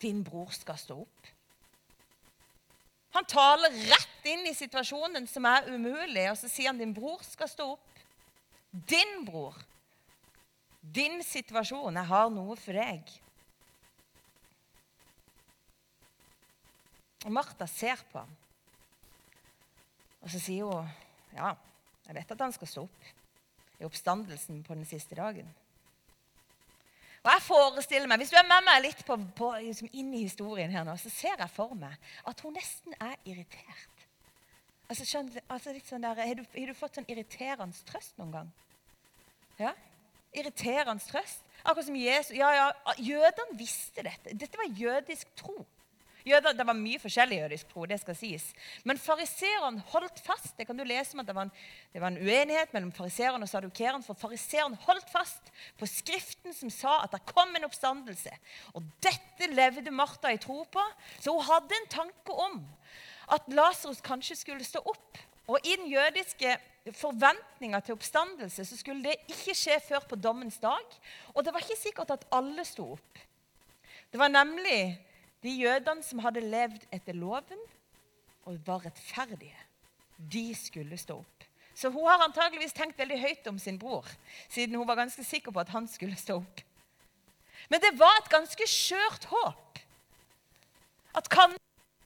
din 0.00 0.24
bror 0.24 0.50
skal 0.56 0.78
stå 0.80 0.96
opp. 1.02 1.30
Han 3.14 3.26
taler 3.26 3.74
rett 3.90 4.28
inn 4.30 4.46
i 4.46 4.54
situasjonen 4.54 5.26
som 5.28 5.46
er 5.50 5.66
umulig, 5.72 6.24
og 6.30 6.38
så 6.38 6.50
sier 6.50 6.70
han 6.70 6.78
din 6.78 6.94
bror 6.94 7.22
skal 7.26 7.50
stå 7.50 7.66
opp. 7.74 8.02
Din 8.70 9.24
bror. 9.26 9.56
Din 10.80 11.18
situasjon. 11.26 11.98
Jeg 11.98 12.10
har 12.10 12.30
noe 12.32 12.56
for 12.58 12.78
deg. 12.78 13.10
Og 17.24 17.32
Martha 17.32 17.66
ser 17.66 18.00
på 18.12 18.18
ham. 18.18 18.36
Og 20.20 20.30
så 20.30 20.40
sier 20.40 20.64
hun, 20.64 20.88
'Ja, 21.32 21.54
jeg 22.06 22.14
vet 22.14 22.30
at 22.30 22.40
han 22.40 22.52
skal 22.52 22.68
stå 22.68 22.82
opp 22.82 23.04
i 23.80 23.84
oppstandelsen 23.84 24.62
på 24.62 24.74
den 24.74 24.84
siste 24.84 25.14
dagen.' 25.14 25.54
Og 27.24 27.30
jeg 27.30 27.42
forestiller 27.42 28.08
meg, 28.08 28.18
Hvis 28.18 28.30
du 28.30 28.36
er 28.36 28.48
med 28.48 28.64
meg 28.64 28.82
litt 28.82 29.04
på, 29.06 29.16
på, 29.36 29.52
liksom 29.60 29.88
inn 29.92 30.14
i 30.14 30.22
historien 30.22 30.70
her 30.70 30.84
nå, 30.84 30.96
så 30.96 31.10
ser 31.10 31.36
jeg 31.38 31.50
for 31.50 31.74
meg 31.74 31.96
at 32.26 32.40
hun 32.40 32.52
nesten 32.56 32.94
er 33.00 33.16
irritert. 33.24 34.06
Altså, 34.88 35.04
skjønner, 35.04 35.42
altså 35.48 35.72
litt 35.72 35.86
sånn 35.86 36.02
der, 36.02 36.16
har, 36.16 36.34
du, 36.34 36.44
har 36.56 36.66
du 36.66 36.74
fått 36.74 36.96
sånn 36.98 37.10
irriterende 37.12 37.76
trøst 37.86 38.16
noen 38.18 38.32
gang? 38.32 38.48
Ja? 39.58 39.74
Irriterende 40.32 41.04
trøst? 41.04 41.44
Akkurat 41.60 41.86
som 41.86 41.98
Jesus. 42.00 42.32
Ja, 42.38 42.48
ja, 42.56 42.94
Jødene 42.96 43.58
visste 43.58 44.02
dette. 44.02 44.32
Dette 44.32 44.58
var 44.58 44.72
jødisk 44.80 45.28
tro. 45.36 45.66
Jøder, 46.26 46.52
det 46.56 46.66
var 46.66 46.76
mye 46.76 47.00
forskjellig 47.00 47.38
jødisk 47.38 47.70
tro, 47.72 47.86
det 47.88 48.00
skal 48.02 48.16
sies. 48.18 48.44
Men 48.84 49.00
fariseeren 49.00 49.78
holdt 49.92 50.20
fast. 50.24 50.52
Det 50.58 50.66
kan 50.68 50.76
du 50.76 50.84
lese 50.84 51.16
om 51.16 51.22
at 51.22 51.30
det 51.30 51.36
var 51.36 51.48
en, 51.48 51.52
det 51.94 52.02
var 52.02 52.12
en 52.12 52.20
uenighet 52.20 52.74
mellom 52.76 52.92
fariseeren 52.96 53.46
og 53.46 53.48
sadukeren. 53.48 54.04
For 54.04 54.18
fariseeren 54.18 54.76
holdt 54.84 55.08
fast 55.12 55.52
på 55.80 55.88
Skriften 55.88 56.56
som 56.56 56.72
sa 56.74 56.98
at 57.04 57.16
det 57.16 57.22
kom 57.30 57.56
en 57.56 57.68
oppstandelse. 57.68 58.34
Og 58.74 58.84
dette 59.04 59.48
levde 59.54 59.94
Martha 59.94 60.34
i 60.34 60.42
tro 60.42 60.62
på. 60.68 60.84
Så 61.18 61.32
hun 61.32 61.46
hadde 61.48 61.78
en 61.78 61.90
tanke 61.96 62.36
om 62.48 62.60
at 63.30 63.48
Lasarus 63.54 64.02
kanskje 64.04 64.36
skulle 64.40 64.66
stå 64.66 64.82
opp. 64.84 65.20
Og 65.50 65.58
i 65.66 65.76
den 65.76 65.88
jødiske 65.90 66.56
forventninga 66.96 67.80
til 67.84 67.96
oppstandelse 67.96 68.64
så 68.64 68.76
skulle 68.78 69.04
det 69.04 69.30
ikke 69.30 69.54
skje 69.56 69.76
før 69.88 70.04
på 70.10 70.18
dommens 70.20 70.58
dag. 70.62 70.84
Og 71.34 71.44
det 71.44 71.54
var 71.54 71.64
ikke 71.64 71.80
sikkert 71.80 72.12
at 72.14 72.26
alle 72.34 72.64
sto 72.68 72.92
opp. 72.94 73.22
Det 74.10 74.18
var 74.18 74.30
nemlig 74.32 74.98
de 75.42 75.52
jødene 75.56 76.04
som 76.04 76.20
hadde 76.24 76.42
levd 76.44 76.82
etter 76.92 77.16
loven 77.16 77.60
og 78.48 78.58
var 78.66 78.84
rettferdige, 78.84 79.56
de 80.32 80.50
skulle 80.56 80.98
stå 81.00 81.20
opp. 81.22 81.46
Så 81.74 81.88
hun 81.88 82.04
har 82.04 82.20
antageligvis 82.24 82.74
tenkt 82.76 82.98
veldig 83.00 83.20
høyt 83.22 83.46
om 83.48 83.58
sin 83.58 83.78
bror, 83.80 84.08
siden 84.52 84.76
hun 84.76 84.88
var 84.88 84.98
ganske 85.00 85.24
sikker 85.24 85.54
på 85.54 85.62
at 85.62 85.72
han 85.72 85.88
skulle 85.88 86.18
stå 86.18 86.36
opp. 86.42 86.60
Men 87.72 87.80
det 87.80 87.94
var 87.98 88.18
et 88.18 88.28
ganske 88.32 88.66
skjørt 88.68 89.24
håp. 89.30 89.80
At 91.16 91.28
kan, 91.30 91.56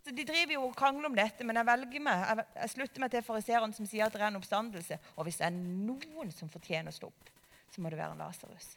De 0.05 0.25
driver 0.25 0.53
jo 0.53 0.63
og 0.67 0.77
krangler 0.77 1.09
om 1.09 1.15
dette, 1.17 1.45
men 1.49 1.57
jeg 1.57 1.67
velger 1.67 2.03
meg, 2.05 2.25
jeg, 2.29 2.47
jeg 2.61 2.71
slutter 2.75 3.01
meg 3.01 3.13
til 3.13 3.23
fariseeren 3.25 3.73
som 3.73 3.87
sier 3.89 4.05
at 4.05 4.13
det 4.13 4.21
er 4.21 4.29
en 4.29 4.37
oppstandelse. 4.37 4.99
Og 5.17 5.25
hvis 5.25 5.39
det 5.41 5.47
er 5.49 5.55
noen 5.57 6.33
som 6.35 6.51
fortjener 6.53 6.93
å 6.93 6.97
stå 6.99 7.09
opp, 7.09 7.31
så 7.73 7.81
må 7.81 7.91
det 7.91 7.99
være 7.99 8.13
en 8.13 8.21
Lasarus. 8.21 8.75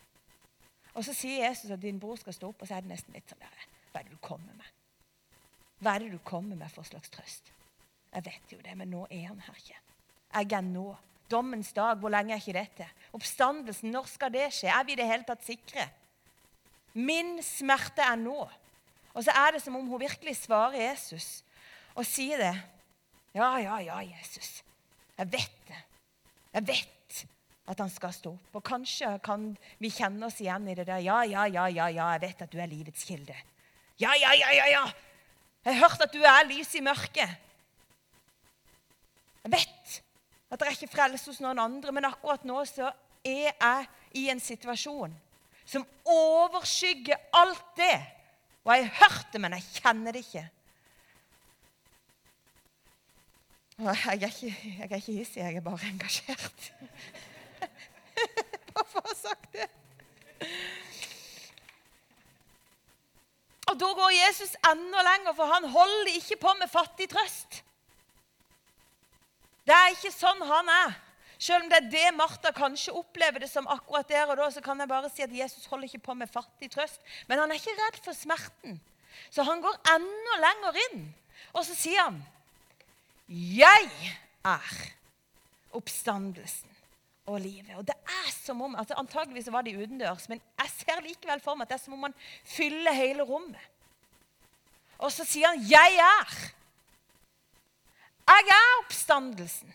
Og 0.96 1.04
så 1.06 1.14
sier 1.14 1.44
Jesus 1.44 1.74
at 1.74 1.84
din 1.84 2.00
bror 2.00 2.16
skal 2.18 2.34
stå 2.34 2.48
opp, 2.50 2.64
og 2.64 2.70
så 2.70 2.78
er 2.78 2.86
det 2.86 2.94
nesten 2.94 3.14
litt 3.14 3.28
sånn 3.30 3.44
der, 3.44 3.68
hva 3.98 4.04
er 4.04 4.10
det 4.12 4.14
du 4.14 4.22
kommer 4.22 4.54
med? 4.54 4.74
Hva 5.82 5.94
er 5.96 6.04
det 6.04 6.12
du 6.14 6.20
kommer 6.26 6.58
med 6.58 6.70
for 6.70 6.86
slags 6.86 7.10
trøst? 7.10 7.50
Jeg 8.14 8.26
vet 8.26 8.54
jo 8.54 8.60
det, 8.62 8.76
men 8.78 8.92
nå 8.94 9.08
er 9.10 9.24
han 9.32 9.40
her 9.42 9.58
ikke. 9.58 9.80
Jeg 10.34 10.54
er 10.54 10.66
nå. 10.66 10.88
Dommens 11.28 11.74
dag, 11.76 11.98
hvor 12.00 12.14
lenge 12.14 12.36
er 12.36 12.40
ikke 12.40 12.56
dette? 12.56 12.86
Oppstandelsen, 13.18 13.90
når 13.92 14.06
skal 14.08 14.32
det 14.32 14.46
skje? 14.56 14.70
Er 14.72 14.86
vi 14.88 14.94
i 14.94 15.00
det 15.00 15.10
hele 15.10 15.26
tatt 15.28 15.44
sikre? 15.44 15.88
Min 16.94 17.42
smerte 17.44 18.06
er 18.06 18.16
nå. 18.22 18.38
Og 19.14 19.26
så 19.26 19.34
er 19.34 19.58
det 19.58 19.64
som 19.64 19.76
om 19.76 19.90
hun 19.90 20.00
virkelig 20.00 20.38
svarer 20.44 20.78
Jesus 20.78 21.42
og 21.98 22.06
sier 22.06 22.40
det. 22.40 22.54
Ja, 23.34 23.50
ja, 23.58 23.82
ja, 23.82 23.98
Jesus. 24.06 24.62
Jeg 25.18 25.34
vet 25.34 25.60
det. 25.68 25.82
Jeg 26.54 26.68
vet 26.70 27.26
at 27.68 27.82
han 27.82 27.92
skal 27.92 28.14
stå 28.16 28.32
opp. 28.38 28.56
Og 28.62 28.64
kanskje 28.64 29.10
kan 29.26 29.50
vi 29.82 29.92
kjenne 29.92 30.30
oss 30.30 30.40
igjen 30.42 30.70
i 30.70 30.78
det 30.78 30.88
der. 30.88 31.02
Ja, 31.04 31.24
ja, 31.26 31.50
ja, 31.50 31.68
ja, 31.68 31.90
ja, 31.90 32.12
jeg 32.16 32.24
vet 32.30 32.46
at 32.46 32.54
du 32.54 32.62
er 32.62 32.72
livets 32.72 33.04
kilde. 33.10 33.36
Ja, 34.00 34.14
ja, 34.14 34.34
ja, 34.38 34.52
ja, 34.54 34.66
ja. 34.70 34.84
Jeg 35.66 35.76
har 35.76 35.90
hørt 35.90 36.02
at 36.06 36.14
du 36.14 36.22
er 36.22 36.46
lys 36.48 36.76
i 36.78 36.84
mørket. 36.86 37.32
Jeg 39.44 39.52
vet 39.52 40.02
at 40.52 40.60
det 40.60 40.68
er 40.68 40.76
ikke 40.76 40.92
frelse 40.92 41.32
hos 41.32 41.40
noen 41.44 41.60
andre, 41.60 41.92
men 41.92 42.08
akkurat 42.08 42.46
nå 42.48 42.62
så 42.70 42.92
er 43.26 43.50
jeg 43.50 43.88
i 44.22 44.28
en 44.32 44.40
situasjon 44.40 45.16
som 45.68 45.84
overskygger 46.08 47.20
alt 47.36 47.66
det. 47.80 47.98
Og 48.64 48.72
jeg 48.76 48.86
har 48.88 49.02
hørt 49.02 49.34
det, 49.34 49.42
men 49.42 49.58
jeg 49.58 49.82
kjenner 49.82 50.16
det 50.16 50.24
ikke. 50.24 50.46
Jeg 53.78 53.98
er 54.06 54.28
ikke, 54.28 54.54
jeg 54.64 54.88
er 54.90 54.96
ikke 54.96 55.18
hissig, 55.20 55.42
jeg 55.42 55.56
er 55.56 55.66
bare 55.66 55.90
engasjert. 55.92 56.72
Bare 58.78 58.86
for 58.90 59.02
å 59.02 59.10
ha 59.10 59.14
sagt 59.18 59.54
det. 59.54 59.68
Og 63.68 63.80
da 63.80 63.90
går 64.00 64.14
Jesus 64.16 64.54
enda 64.70 65.04
lenger, 65.04 65.34
for 65.36 65.52
han 65.52 65.68
holder 65.70 66.14
ikke 66.16 66.40
på 66.40 66.54
med 66.60 66.72
fattig 66.72 67.10
trøst. 67.12 67.62
Det 69.68 69.76
er 69.76 69.92
ikke 69.92 70.14
sånn 70.16 70.46
han 70.48 70.72
er. 70.72 70.96
Selv 71.38 71.66
om 71.66 71.70
det 71.70 71.78
er 71.82 71.90
det 71.92 72.06
Martha 72.18 72.54
kanskje 72.56 72.96
opplever 72.98 73.44
det 73.44 73.50
som 73.52 73.68
akkurat 73.70 74.08
der 74.10 74.32
og 74.32 74.40
da, 74.40 74.48
så 74.50 74.64
kan 74.64 74.80
jeg 74.80 74.90
bare 74.90 75.12
si 75.14 75.26
at 75.26 75.36
Jesus 75.36 75.68
holder 75.70 75.90
ikke 75.90 76.06
på 76.08 76.16
med 76.18 76.32
fattig 76.32 76.72
trøst. 76.74 77.04
Men 77.28 77.44
han 77.44 77.52
er 77.52 77.60
ikke 77.60 77.76
redd 77.78 78.00
for 78.06 78.18
smerten. 78.18 78.80
Så 79.30 79.44
han 79.46 79.62
går 79.62 79.78
enda 79.94 80.40
lenger 80.46 80.82
inn. 80.88 81.04
Og 81.54 81.66
så 81.68 81.76
sier 81.76 82.08
han, 82.08 82.24
'Jeg 83.28 83.92
er 84.46 84.74
oppstandelsen 85.76 86.77
og 87.28 87.40
livet'. 87.40 87.76
Og 87.76 87.88
det 87.88 87.96
er 88.08 88.32
som 88.32 88.62
om, 88.62 88.76
altså 88.76 88.94
Antageligvis 88.98 89.52
var 89.52 89.62
de 89.62 89.78
utendørs, 89.78 90.30
men 90.30 90.42
jeg 90.60 90.70
ser 90.70 91.02
likevel 91.02 91.42
for 91.44 91.56
meg 91.56 91.66
at 91.66 91.70
det 91.70 91.80
er 91.80 91.84
som 91.84 91.94
om 91.94 92.00
man 92.08 92.16
fyller 92.44 92.96
hele 92.96 93.24
rommet. 93.24 93.60
Og 94.98 95.12
så 95.12 95.26
sier 95.26 95.48
han 95.48 95.60
'Jeg 95.60 96.00
er'. 96.00 96.54
Jeg 98.28 98.48
er 98.50 98.80
oppstandelsen. 98.84 99.74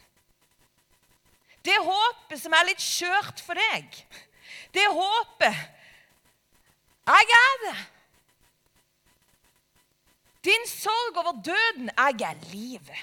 Det 1.64 1.78
håpet 1.78 2.40
som 2.42 2.52
er 2.52 2.66
litt 2.66 2.82
skjørt 2.82 3.40
for 3.40 3.54
deg, 3.54 4.06
det 4.75 4.87
håpet 4.90 5.54
Jeg 7.06 7.32
er 7.35 7.56
det. 7.62 7.78
Din 10.44 10.66
sorg 10.66 11.16
over 11.16 11.32
døden, 11.42 11.90
jeg 11.97 12.23
er 12.23 12.35
livet. 12.52 13.02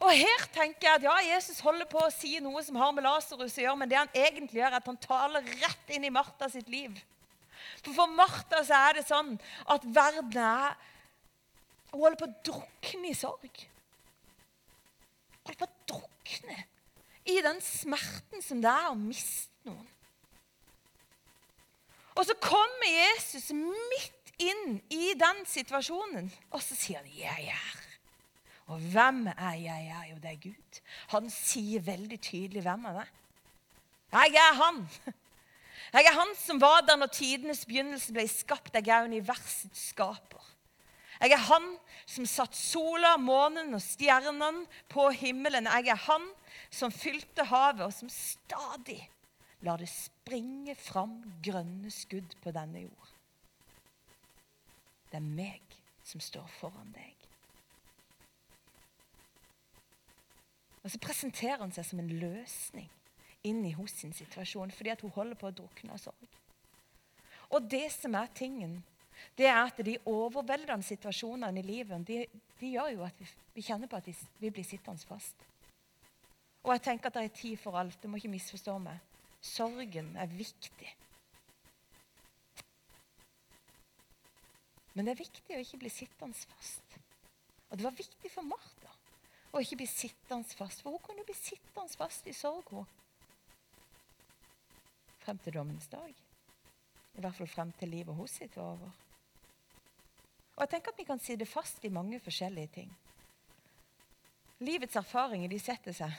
Og 0.00 0.12
Her 0.16 0.44
tenker 0.54 0.86
jeg 0.86 0.96
at 0.96 1.04
ja, 1.04 1.16
Jesus 1.34 1.60
holder 1.60 1.88
på 1.88 2.00
å 2.00 2.12
si 2.12 2.38
noe 2.40 2.62
som 2.64 2.78
har 2.80 2.92
med 2.96 3.04
Lasarus 3.04 3.58
å 3.58 3.64
gjøre, 3.64 3.80
men 3.82 3.90
det 3.90 3.98
han 3.98 4.14
egentlig 4.16 4.62
gjør, 4.62 4.72
er 4.72 4.78
at 4.78 4.88
han 4.88 5.00
taler 5.02 5.50
rett 5.60 5.92
inn 5.92 6.06
i 6.08 6.12
Martha 6.14 6.48
sitt 6.48 6.70
liv. 6.72 6.96
For 7.82 7.92
for 7.96 8.12
Martha 8.12 8.62
så 8.64 8.78
er 8.88 9.00
det 9.00 9.04
sånn 9.08 9.34
at 9.70 9.84
verden 9.84 10.40
er 10.40 10.78
Hun 11.90 12.04
holder 12.04 12.18
på 12.20 12.26
å 12.28 12.34
drukne 12.46 13.08
i 13.10 13.16
sorg. 13.18 13.62
Hun 15.34 15.48
holder 15.48 15.58
på 15.58 15.66
å 15.66 15.78
drukne 15.90 16.58
i 17.26 17.40
den 17.42 17.58
smerten 17.64 18.44
som 18.46 18.60
det 18.62 18.70
er 18.70 18.92
å 18.92 18.98
miste 18.98 19.50
noen. 19.66 19.88
Og 22.14 22.26
så 22.28 22.36
kommer 22.38 22.86
Jesus 22.86 23.50
midt 23.54 24.32
inn 24.40 24.78
i 24.92 25.12
den 25.18 25.44
situasjonen, 25.48 26.30
og 26.50 26.62
så 26.62 26.78
sier 26.78 27.02
han 27.02 27.10
'Jeg 27.10 27.52
er'. 27.52 27.79
Og 28.70 28.78
hvem 28.92 29.24
er 29.32 29.56
jeg? 29.58 29.88
er? 29.90 30.04
Jo, 30.12 30.18
det 30.22 30.30
er 30.30 30.42
Gud. 30.42 30.80
Han 31.14 31.30
sier 31.32 31.82
veldig 31.82 32.20
tydelig 32.22 32.62
hvem 32.62 32.86
han 32.86 33.02
er. 33.02 33.10
Jeg 34.12 34.38
er 34.38 34.54
han. 34.58 34.84
Jeg 35.90 36.06
er 36.06 36.14
han 36.14 36.34
som 36.38 36.60
var 36.62 36.84
der 36.86 36.98
når 37.00 37.10
tidenes 37.14 37.64
begynnelse 37.66 38.14
ble 38.14 38.26
skapt. 38.30 38.74
Jeg 38.74 38.86
er 38.94 39.08
universets 39.10 39.88
skaper. 39.90 40.44
Jeg 41.20 41.34
er 41.34 41.42
han 41.50 41.66
som 42.08 42.26
satt 42.30 42.54
sola, 42.56 43.16
månen 43.20 43.74
og 43.76 43.82
stjernene 43.84 44.64
på 44.88 45.08
himmelen. 45.18 45.68
Jeg 45.68 45.90
er 45.92 46.04
han 46.06 46.28
som 46.72 46.94
fylte 46.94 47.44
havet, 47.50 47.84
og 47.90 47.92
som 47.92 48.08
stadig 48.08 49.02
lar 49.66 49.82
det 49.82 49.90
springe 49.92 50.74
fram 50.78 51.18
grønne 51.44 51.90
skudd 51.92 52.38
på 52.40 52.54
denne 52.54 52.86
jord. 52.86 53.14
Det 55.10 55.18
er 55.18 55.26
meg 55.26 55.80
som 56.06 56.22
står 56.22 56.46
foran 56.60 56.94
deg. 56.94 57.19
Og 60.90 60.96
så 60.96 61.06
presenterer 61.06 61.60
han 61.62 61.70
seg 61.70 61.84
som 61.86 62.00
en 62.02 62.08
løsning 62.18 62.88
inni 63.46 63.70
hos 63.76 63.92
sin 63.94 64.10
situasjon, 64.10 64.72
fordi 64.74 64.90
at 64.90 65.04
hun 65.04 65.12
holder 65.14 65.38
på 65.38 65.46
å 65.46 65.54
drukne 65.54 65.94
av 65.94 66.00
sorg. 66.02 66.32
Og 67.54 67.68
det 67.70 67.84
som 67.94 68.16
er 68.18 68.32
tingen, 68.34 68.72
det 69.38 69.46
er 69.46 69.60
at 69.60 69.78
de 69.86 69.94
overveldende 70.10 70.82
situasjonene 70.82 71.62
i 71.62 71.68
livet 71.68 72.02
de, 72.08 72.24
de 72.58 72.72
gjør 72.72 72.90
jo 72.96 73.04
at 73.06 73.22
vi, 73.22 73.28
vi, 73.54 73.62
kjenner 73.68 73.86
på 73.86 74.00
at 74.00 74.10
vi, 74.10 74.16
vi 74.42 74.50
blir 74.50 74.66
sittende 74.66 75.06
fast. 75.06 75.46
Og 76.64 76.74
jeg 76.74 76.82
tenker 76.88 77.06
at 77.06 77.20
det 77.20 77.24
er 77.28 77.38
tid 77.38 77.62
for 77.62 77.78
alt. 77.78 78.02
Du 78.02 78.10
må 78.10 78.18
ikke 78.18 78.34
misforstå 78.34 78.74
meg. 78.82 78.98
Sorgen 79.46 80.10
er 80.18 80.34
viktig. 80.34 80.90
Men 84.98 85.06
det 85.06 85.14
er 85.14 85.22
viktig 85.22 85.54
å 85.54 85.62
ikke 85.62 85.84
bli 85.86 85.94
sittende 86.00 86.50
fast. 86.50 87.00
Og 87.70 87.78
det 87.78 87.86
var 87.86 87.94
viktig 87.94 88.34
for 88.34 88.42
Martha 88.42 88.79
og 89.52 89.60
ikke 89.60 89.80
bli 89.82 89.86
sittende 89.90 90.56
fast. 90.56 90.82
For 90.82 90.94
hun 90.94 91.02
kunne 91.02 91.26
bli 91.26 91.34
sittende 91.34 91.98
fast 91.98 92.26
i 92.26 92.34
sorg 92.36 92.70
hun. 92.70 92.88
frem 95.20 95.38
til 95.38 95.52
dommens 95.52 95.86
dag. 95.86 96.14
I 97.14 97.20
hvert 97.20 97.36
fall 97.36 97.48
frem 97.48 97.72
til 97.72 97.88
livet 97.88 98.16
hos 98.16 98.30
sitt 98.30 98.56
var 98.56 98.72
over. 98.72 98.90
Og 100.56 100.62
jeg 100.62 100.70
tenker 100.70 100.92
at 100.92 100.98
Vi 100.98 101.04
kan 101.04 101.18
sitte 101.18 101.46
fast 101.46 101.84
i 101.84 101.88
mange 101.88 102.20
forskjellige 102.20 102.66
ting. 102.66 102.96
Livets 104.60 104.96
erfaringer 104.96 105.48
de 105.48 105.58
setter 105.58 105.92
seg. 105.92 106.12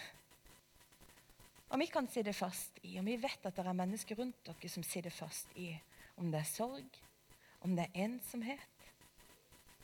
Og 1.69 1.79
vi 1.79 1.86
kan 1.86 2.08
sitte 2.08 2.34
fast 2.34 2.79
i, 2.84 2.97
og 2.99 3.06
vi 3.06 3.15
vet 3.15 3.45
at 3.45 3.56
det 3.56 3.65
er 3.65 3.73
mennesker 3.73 4.17
rundt 4.19 4.45
dere 4.45 4.69
som 4.69 4.84
sitter 4.84 5.13
fast 5.13 5.47
i 5.56 5.71
om 6.17 6.32
det 6.32 6.41
er 6.41 6.49
sorg, 6.49 6.97
om 7.62 7.75
det 7.75 7.86
er 7.86 8.03
ensomhet, 8.03 8.88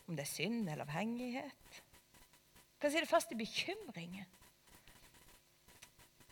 om 0.07 0.15
det 0.15 0.25
er 0.25 0.31
synd 0.31 0.69
eller 0.69 0.83
avhengighet, 0.83 1.81
vi 2.77 2.81
kan 2.81 2.91
si 2.91 2.99
det 2.99 3.09
fast 3.09 3.31
i 3.31 3.35
bekymringer. 3.35 4.25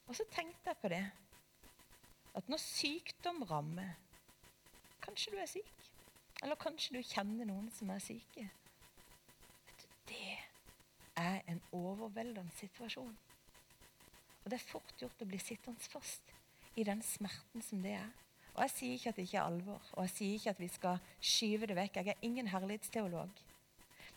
Og 0.06 0.16
så 0.16 0.24
tenkte 0.30 0.70
jeg 0.70 0.76
på 0.82 0.88
det 0.88 1.10
at 2.34 2.48
når 2.48 2.62
sykdom 2.62 3.42
rammer 3.42 3.94
Kanskje 5.02 5.32
du 5.32 5.38
er 5.40 5.46
syk, 5.48 5.86
eller 6.42 6.58
kanskje 6.60 6.98
du 6.98 7.02
kjenner 7.02 7.48
noen 7.48 7.70
som 7.72 7.88
er 7.90 7.98
syke. 8.04 8.50
Er 11.20 11.42
en 11.52 11.60
overveldende 11.76 12.52
situasjon. 12.56 13.16
Og 14.40 14.50
det 14.50 14.56
er 14.56 14.70
fort 14.70 14.94
gjort 15.00 15.22
å 15.22 15.28
bli 15.28 15.38
sittende 15.42 15.92
fast 15.92 16.32
i 16.80 16.84
den 16.86 17.02
smerten 17.04 17.64
som 17.64 17.82
det 17.84 17.98
er. 17.98 18.08
Og 18.54 18.62
Jeg 18.64 18.72
sier 18.74 18.94
ikke 18.96 19.12
at 19.12 19.18
det 19.18 19.26
ikke 19.28 19.38
er 19.38 19.48
alvor, 19.48 19.82
og 19.92 20.06
jeg 20.06 20.12
sier 20.14 20.38
ikke 20.38 20.54
at 20.54 20.60
vi 20.60 20.68
skal 20.68 20.98
skyve 21.20 21.68
det 21.70 21.76
vekk. 21.78 22.00
Jeg 22.00 22.14
er 22.14 22.26
ingen 22.26 22.48
herlighetsteolog. 22.50 23.42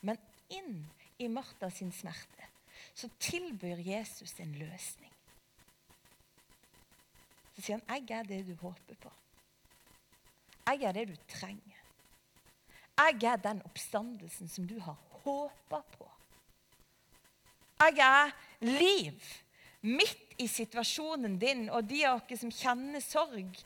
Men 0.02 0.20
inn 0.52 0.86
i 1.22 1.30
Martha 1.32 1.70
sin 1.70 1.92
smerte 1.96 2.50
så 2.94 3.10
tilbyr 3.20 3.82
Jesus 3.86 4.34
en 4.40 4.56
løsning. 4.60 5.12
Så 7.56 7.62
sier 7.62 7.78
han, 7.78 7.86
'Jeg 7.88 8.20
er 8.20 8.24
det 8.24 8.48
du 8.48 8.56
håper 8.56 8.96
på. 8.96 9.12
Jeg 10.68 10.84
er 10.84 10.92
det 10.92 11.08
du 11.08 11.16
trenger. 11.28 11.80
Jeg 12.98 13.24
er 13.24 13.36
den 13.36 13.62
oppstandelsen 13.66 14.48
som 14.48 14.68
du 14.68 14.80
har 14.80 14.98
håpa 15.10 15.82
på.' 15.98 16.23
Jeg 17.84 18.00
er 18.00 18.32
liv 18.64 19.32
midt 19.84 20.38
i 20.40 20.48
situasjonen 20.48 21.36
din. 21.40 21.68
Og 21.70 21.84
de 21.88 22.04
av 22.08 22.22
dere 22.28 22.40
som 22.40 22.54
kjenner 22.54 23.04
sorg 23.04 23.60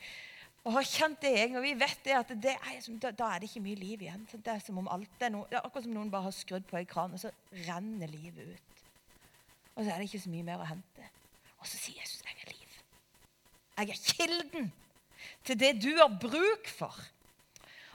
og 0.67 0.73
har 0.75 0.87
kjent 0.87 1.21
det 1.23 1.45
og 1.55 1.61
vi 1.63 1.75
vet 1.79 1.99
det 2.03 2.15
at 2.17 2.31
det 2.43 2.55
er, 2.57 2.87
da, 3.07 3.29
er 3.29 3.39
det 3.39 3.47
ikke 3.47 3.63
mye 3.63 3.79
liv 3.79 4.01
igjen. 4.03 4.25
Det 4.33 4.51
er 4.51 4.63
som 4.63 4.81
om 4.81 4.89
alt 4.91 5.21
er 5.23 5.31
noe, 5.31 5.47
det 5.47 5.55
er 5.55 5.63
akkurat 5.63 5.85
som 5.85 5.93
noen 5.95 6.09
bare 6.11 6.27
har 6.27 6.35
skrudd 6.35 6.65
på 6.67 6.79
en 6.79 6.89
kran, 6.89 7.13
og 7.15 7.21
så 7.21 7.31
renner 7.69 8.11
livet 8.11 8.49
ut. 8.51 8.81
Og 9.77 9.85
så 9.85 9.93
er 9.93 9.95
det 9.95 10.09
ikke 10.09 10.25
så 10.25 10.33
mye 10.33 10.47
mer 10.49 10.63
å 10.63 10.67
hente. 10.67 11.07
Og 11.61 11.69
så 11.69 11.79
sier 11.79 12.01
Jesus 12.01 12.25
jeg 12.25 12.35
er 12.43 12.51
liv. 12.51 12.75
Jeg 13.77 13.93
er 13.93 14.03
kilden 14.09 14.69
til 15.47 15.61
det 15.61 15.71
du 15.79 15.91
har 16.01 16.19
bruk 16.19 16.67
for. 16.67 16.99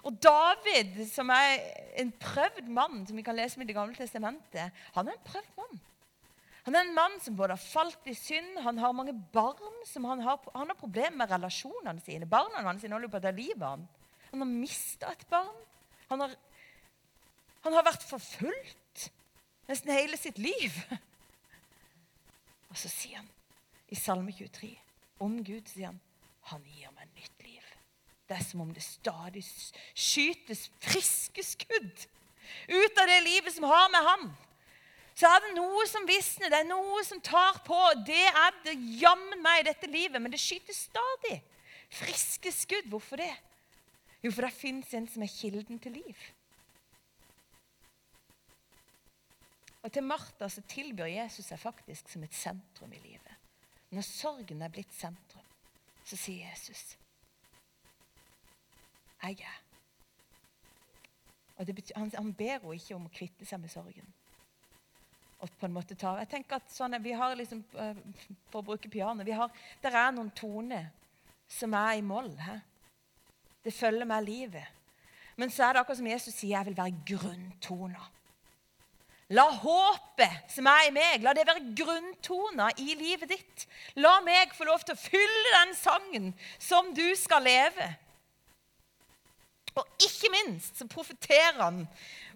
Og 0.09 0.17
David, 0.23 0.97
som 1.11 1.29
er 1.31 1.61
en 2.01 2.11
prøvd 2.23 2.73
mann, 2.73 3.03
som 3.07 3.19
vi 3.19 3.25
kan 3.27 3.37
lese 3.37 3.61
med 3.61 3.69
Det 3.69 3.77
gamle 3.77 3.95
testamentet, 3.95 4.73
han 4.97 5.09
er 5.09 5.19
en 5.19 5.27
prøvd 5.29 5.59
mann. 5.61 5.83
Han 6.67 6.77
er 6.79 6.85
en 6.87 6.95
mann 6.95 7.17
som 7.23 7.35
både 7.35 7.57
har 7.57 7.63
falt 7.63 8.07
i 8.07 8.15
synd, 8.15 8.61
han 8.63 8.79
har 8.79 8.95
mange 8.95 9.15
barn 9.35 9.81
som 9.89 10.05
han 10.07 10.23
har, 10.23 10.39
han 10.55 10.71
har 10.71 10.79
problemer 10.79 11.19
med 11.19 11.33
relasjonene 11.33 12.03
sine. 12.05 12.29
Barna 12.31 12.63
hans 12.63 12.87
holder 12.87 13.11
på 13.11 13.19
å 13.19 13.25
ta 13.25 13.33
livet 13.35 13.65
av 13.67 13.75
ham. 13.75 13.89
Han 14.31 14.45
har 14.45 14.51
mista 14.51 15.11
et 15.11 15.25
barn. 15.31 15.59
Han 16.13 16.23
har, 16.23 16.37
han 17.67 17.77
har 17.77 17.87
vært 17.89 18.07
forfulgt 18.07 19.09
nesten 19.67 19.91
hele 19.95 20.19
sitt 20.21 20.39
liv. 20.39 20.77
Og 22.71 22.79
så 22.79 22.91
sier 22.93 23.19
han 23.19 23.29
i 23.93 23.99
Salme 23.99 24.33
23 24.33 24.71
om 25.23 25.35
Gud 25.45 25.67
sier 25.71 25.91
han, 25.91 25.99
han 26.51 26.63
gir 26.67 26.95
meg 26.95 27.11
nytt 27.19 27.45
liv. 27.45 27.67
Det 28.27 28.39
er 28.39 28.47
som 28.47 28.63
om 28.65 28.71
det 28.75 28.85
stadig 28.87 29.43
skytes 29.45 30.69
friske 30.83 31.43
skudd 31.45 32.07
ut 32.71 33.03
av 33.03 33.11
det 33.11 33.21
livet 33.27 33.55
som 33.55 33.67
har 33.67 33.91
med 33.91 34.07
ham 34.07 34.25
så 35.15 35.29
er 35.29 35.43
det 35.45 35.55
noe 35.57 35.85
som 35.91 36.07
visner, 36.09 36.51
det 36.51 36.63
er 36.63 36.69
noe 36.69 37.03
som 37.05 37.21
tar 37.25 37.59
på. 37.67 37.79
Det 38.07 38.25
er 38.29 38.55
det 38.65 38.77
jammen 39.01 39.43
meg 39.45 39.61
i 39.61 39.67
dette 39.69 39.91
livet, 39.91 40.17
men 40.23 40.33
det 40.33 40.41
skyter 40.41 40.77
stadig 40.77 41.41
friske 41.93 42.53
skudd. 42.53 42.89
Hvorfor 42.89 43.21
det? 43.21 43.33
Jo, 44.23 44.31
for 44.33 44.47
det 44.47 44.55
fins 44.57 44.95
en 44.95 45.09
som 45.11 45.25
er 45.25 45.35
kilden 45.35 45.81
til 45.83 45.99
liv. 45.99 46.25
Og 49.83 49.93
til 49.93 50.05
Martha 50.07 50.49
så 50.49 50.63
tilbyr 50.71 51.11
Jesus 51.11 51.49
seg 51.51 51.59
faktisk 51.59 52.09
som 52.09 52.23
et 52.23 52.35
sentrum 52.39 52.93
i 52.95 53.01
livet. 53.03 53.39
Når 53.93 54.07
sorgen 54.07 54.63
er 54.63 54.73
blitt 54.73 54.95
sentrum, 54.95 55.45
så 56.07 56.17
sier 56.17 56.49
Jesus 56.49 56.97
Jeg 59.23 59.43
er. 59.47 59.59
Og 61.57 61.67
betyr, 61.67 61.95
han, 61.95 62.11
han 62.15 62.33
ber 62.35 62.57
henne 62.57 62.75
ikke 62.75 62.97
om 62.97 63.07
å 63.07 63.13
kvitte 63.15 63.47
seg 63.47 63.61
med 63.63 63.71
sorgen. 63.71 64.09
Å 65.43 65.49
på 65.59 65.67
en 65.67 65.75
måte 65.75 65.97
ta. 65.99 66.15
Jeg 66.23 66.31
tenker 66.31 66.61
at 66.61 66.71
sånn, 66.71 66.95
vi 67.03 67.15
har 67.19 67.35
liksom, 67.37 67.65
eh, 67.75 67.95
For 68.51 68.63
å 68.63 68.67
bruke 68.67 68.91
piano 68.91 69.25
vi 69.25 69.35
har, 69.35 69.51
Der 69.83 69.91
er 69.91 70.13
noen 70.13 70.31
toner 70.31 70.91
som 71.49 71.75
er 71.75 71.99
i 71.99 72.01
moll. 72.01 72.31
He? 72.37 72.61
Det 73.65 73.75
følger 73.75 74.05
med 74.05 74.25
livet. 74.25 74.67
Men 75.37 75.51
så 75.51 75.65
er 75.65 75.73
det 75.73 75.81
akkurat 75.83 75.99
som 75.99 76.07
Jesus 76.07 76.35
sier, 76.35 76.59
jeg 76.59 76.67
vil 76.67 76.77
være 76.77 77.05
grunntoner. 77.07 78.11
La 79.33 79.47
håpet 79.49 80.51
som 80.53 80.67
er 80.69 80.89
i 80.89 80.93
meg, 80.93 81.23
la 81.23 81.33
det 81.33 81.47
være 81.49 81.73
grunntoner 81.79 82.75
i 82.83 82.95
livet 82.99 83.31
ditt. 83.33 83.67
La 83.97 84.21
meg 84.21 84.53
få 84.53 84.67
lov 84.69 84.85
til 84.85 84.95
å 84.95 85.01
fylle 85.01 85.53
den 85.55 85.75
sangen 85.79 86.33
som 86.61 86.91
du 86.95 87.07
skal 87.17 87.43
leve. 87.47 87.87
Og 89.73 90.05
ikke 90.05 90.29
minst 90.35 90.77
så 90.77 90.89
profeterer 90.91 91.63
han 91.63 91.87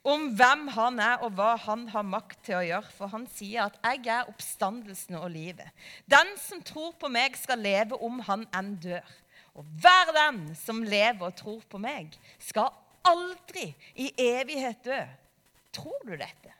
om 0.04 0.28
hvem 0.36 0.66
han 0.74 1.00
er, 1.00 1.22
og 1.24 1.36
hva 1.38 1.54
han 1.66 1.86
har 1.92 2.06
makt 2.06 2.42
til 2.48 2.58
å 2.58 2.64
gjøre. 2.66 2.92
For 2.96 3.12
han 3.12 3.26
sier 3.26 3.66
at 3.66 3.78
'jeg 3.82 4.06
er 4.06 4.28
oppstandelsen 4.28 5.14
og 5.14 5.30
livet'. 5.30 5.70
Den 6.06 6.36
som 6.36 6.62
tror 6.62 6.92
på 6.92 7.08
meg, 7.08 7.36
skal 7.36 7.58
leve 7.58 8.02
om 8.02 8.20
han 8.20 8.46
enn 8.54 8.76
dør. 8.76 9.06
Og 9.54 9.64
hver 9.64 10.12
den 10.12 10.54
som 10.54 10.82
lever 10.82 11.26
og 11.26 11.36
tror 11.36 11.62
på 11.70 11.78
meg, 11.78 12.18
skal 12.38 12.68
aldri 13.04 13.74
i 13.94 14.12
evighet 14.18 14.84
dø. 14.84 15.00
Tror 15.72 16.02
du 16.04 16.16
dette? 16.16 16.52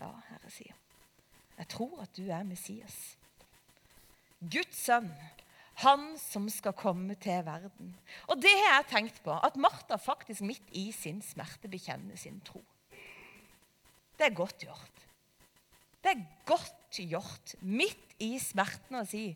Ja, 0.00 0.10
Herre 0.28 0.50
sier. 0.50 0.74
Jeg 1.58 1.68
tror 1.68 2.02
at 2.02 2.16
du 2.16 2.30
er 2.30 2.42
Messias. 2.42 3.16
Guds 4.40 4.76
sønn, 4.86 5.10
han 5.80 6.06
som 6.20 6.48
skal 6.52 6.76
komme 6.76 7.16
til 7.20 7.44
verden. 7.46 7.94
Og 8.28 8.40
det 8.42 8.52
har 8.52 8.80
jeg 8.80 8.90
tenkt 8.92 9.22
på, 9.24 9.32
at 9.32 9.56
Martha 9.60 9.96
faktisk 10.00 10.44
midt 10.46 10.74
i 10.76 10.90
sin 10.92 11.22
smerte 11.24 11.70
bekjenner 11.72 12.18
sin 12.20 12.40
tro. 12.44 12.62
Det 14.18 14.28
er 14.28 14.36
godt 14.36 14.66
gjort. 14.66 15.06
Det 16.04 16.12
er 16.12 16.26
godt 16.48 17.00
gjort 17.00 17.54
midt 17.60 18.16
i 18.20 18.34
smerten 18.40 19.00
å 19.00 19.06
si 19.08 19.30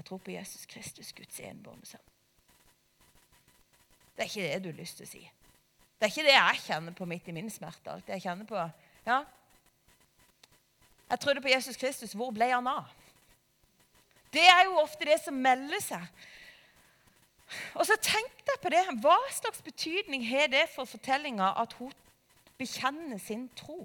jeg 0.00 0.06
tror 0.06 0.20
på 0.24 0.32
Jesus 0.32 0.62
Kristus, 0.64 1.10
Guds 1.12 1.40
enbårne 1.44 1.84
sønn. 1.84 2.06
Det 4.16 4.24
er 4.24 4.30
ikke 4.30 4.46
det 4.46 4.62
du 4.64 4.68
har 4.70 4.78
lyst 4.78 4.96
til 4.96 5.04
å 5.04 5.10
si. 5.10 5.20
Det 6.00 6.06
er 6.06 6.12
ikke 6.14 6.24
det 6.24 6.36
jeg 6.36 6.62
kjenner 6.64 6.94
på 6.96 7.08
midt 7.08 7.28
i 7.28 7.34
min 7.36 7.50
smerte. 7.52 7.92
Alt 7.92 8.08
jeg 8.08 8.24
kjenner 8.24 8.48
på, 8.48 8.62
ja, 9.04 9.18
Jeg 11.10 11.20
trodde 11.20 11.40
på 11.42 11.50
Jesus 11.50 11.76
Kristus. 11.76 12.12
Hvor 12.14 12.30
ble 12.30 12.46
han 12.52 12.66
av? 12.70 12.86
Det 14.32 14.46
er 14.46 14.64
jo 14.68 14.78
ofte 14.82 15.08
det 15.08 15.18
som 15.24 15.34
melder 15.34 15.82
seg. 15.82 16.26
Og 17.74 17.86
så 17.86 17.96
tenk 17.98 18.44
deg 18.46 18.60
på 18.62 18.70
det. 18.70 18.82
Hva 19.02 19.18
slags 19.34 19.62
betydning 19.66 20.22
har 20.28 20.50
det 20.52 20.68
for 20.74 20.86
fortellinga 20.86 21.52
at 21.58 21.74
hun 21.80 21.94
bekjenner 22.60 23.18
sin 23.18 23.48
tro? 23.58 23.82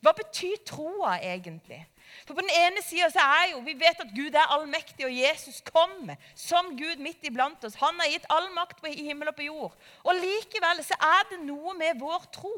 Hva 0.00 0.14
betyr 0.16 0.62
troa 0.64 1.18
egentlig? 1.20 1.82
For 2.24 2.34
På 2.34 2.40
den 2.40 2.50
ene 2.50 2.82
sida 2.82 3.10
er 3.20 3.50
jo 3.52 3.60
vi 3.64 3.76
vet 3.78 4.00
at 4.00 4.14
Gud 4.16 4.34
er 4.34 4.52
allmektig, 4.56 5.04
og 5.06 5.14
Jesus 5.14 5.60
kommer 5.68 6.16
som 6.34 6.72
Gud 6.78 7.02
midt 7.04 7.24
iblant 7.28 7.64
oss. 7.64 7.76
Han 7.82 8.00
har 8.00 8.08
gitt 8.10 8.28
all 8.32 8.48
makt 8.56 8.80
i 8.88 9.04
himmel 9.04 9.30
og 9.30 9.36
på 9.36 9.46
jord. 9.46 9.76
Og 10.02 10.16
Likevel 10.16 10.80
så 10.86 10.96
er 10.96 11.28
det 11.30 11.42
noe 11.44 11.76
med 11.78 12.00
vår 12.00 12.24
tro. 12.32 12.54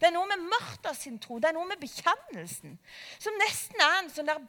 Det 0.00 0.08
er 0.08 0.16
noe 0.16 0.26
med 0.26 0.42
Martha 0.50 0.94
sin 0.96 1.18
tro, 1.22 1.38
det 1.38 1.50
er 1.50 1.54
noe 1.54 1.68
med 1.68 1.78
bekjennelsen, 1.78 2.74
som 3.22 3.36
nesten 3.38 3.82
er 3.84 3.98
en 4.00 4.08
sånn 4.10 4.30
der 4.30 4.40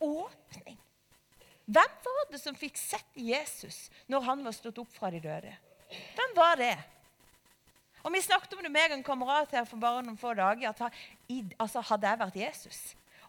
åpning. 0.00 0.78
Hvem 1.66 1.96
var 2.04 2.28
det 2.30 2.38
som 2.38 2.54
fikk 2.54 2.76
sett 2.78 3.18
Jesus 3.18 3.86
når 4.06 4.26
han 4.28 4.44
var 4.46 4.54
stått 4.54 4.78
opp 4.78 4.92
fra 4.94 5.10
de 5.10 5.18
døde? 5.22 5.54
Hvem 6.14 6.36
var 6.36 6.60
det? 6.60 6.76
Og 8.06 8.12
Vi 8.14 8.22
snakket 8.22 8.54
om 8.54 8.62
det 8.62 8.70
med 8.70 8.92
en 8.94 9.02
kamerat 9.02 9.50
her 9.50 9.64
for 9.66 9.82
bare 9.82 10.04
noen 10.06 10.18
få 10.18 10.34
dager. 10.38 10.70
at 10.70 11.58
altså, 11.58 11.80
Hadde 11.80 12.06
jeg 12.06 12.18
vært 12.22 12.36
Jesus 12.36 12.80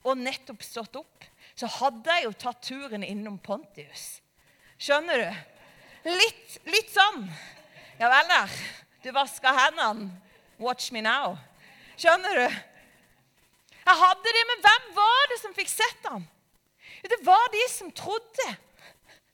og 0.05 0.19
nettopp 0.21 0.61
stått 0.63 0.95
opp, 0.95 1.25
så 1.57 1.67
hadde 1.67 2.13
jeg 2.13 2.27
jo 2.27 2.35
tatt 2.37 2.61
turen 2.63 3.03
innom 3.03 3.39
Pontius. 3.43 4.21
Skjønner 4.79 5.23
du? 5.23 6.11
Litt, 6.13 6.59
litt 6.69 6.93
sånn. 6.93 7.25
Ja 7.97 8.07
vel, 8.13 8.29
der. 8.29 8.53
Du 9.03 9.09
vasker 9.15 9.57
hendene. 9.57 10.11
Watch 10.61 10.93
me 10.93 11.01
now. 11.03 11.35
Skjønner 11.97 12.39
du? 12.39 12.45
Jeg 13.87 14.01
hadde 14.03 14.33
det, 14.37 14.45
men 14.51 14.63
hvem 14.63 14.87
var 14.95 15.29
det 15.31 15.39
som 15.41 15.57
fikk 15.57 15.69
sett 15.73 16.07
ham? 16.07 16.23
Det 17.03 17.19
var 17.25 17.51
de 17.53 17.63
som 17.69 17.91
trodde. 17.91 18.47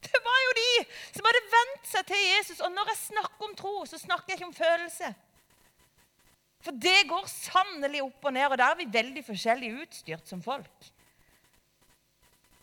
Det 0.03 0.19
var 0.23 0.39
jo 0.45 0.55
de 0.57 0.71
som 1.15 1.27
hadde 1.29 1.43
vent 1.53 1.85
seg 1.87 2.07
til 2.09 2.23
Jesus. 2.25 2.59
Og 2.59 2.71
når 2.73 2.91
jeg 2.91 3.01
snakker 3.05 3.47
om 3.47 3.55
tro, 3.55 3.75
så 3.87 3.99
snakker 4.01 4.33
jeg 4.33 4.41
ikke 4.41 4.49
om 4.49 4.57
følelse. 4.57 5.13
For 6.63 6.75
det 6.79 7.07
går 7.09 7.27
sannelig 7.27 8.03
opp 8.05 8.27
og 8.27 8.35
ned, 8.35 8.47
og 8.47 8.57
der 8.59 8.71
er 8.71 8.79
vi 8.79 8.89
veldig 8.91 9.23
forskjellig 9.27 9.71
utstyrt 9.83 10.29
som 10.29 10.43
folk. 10.43 10.91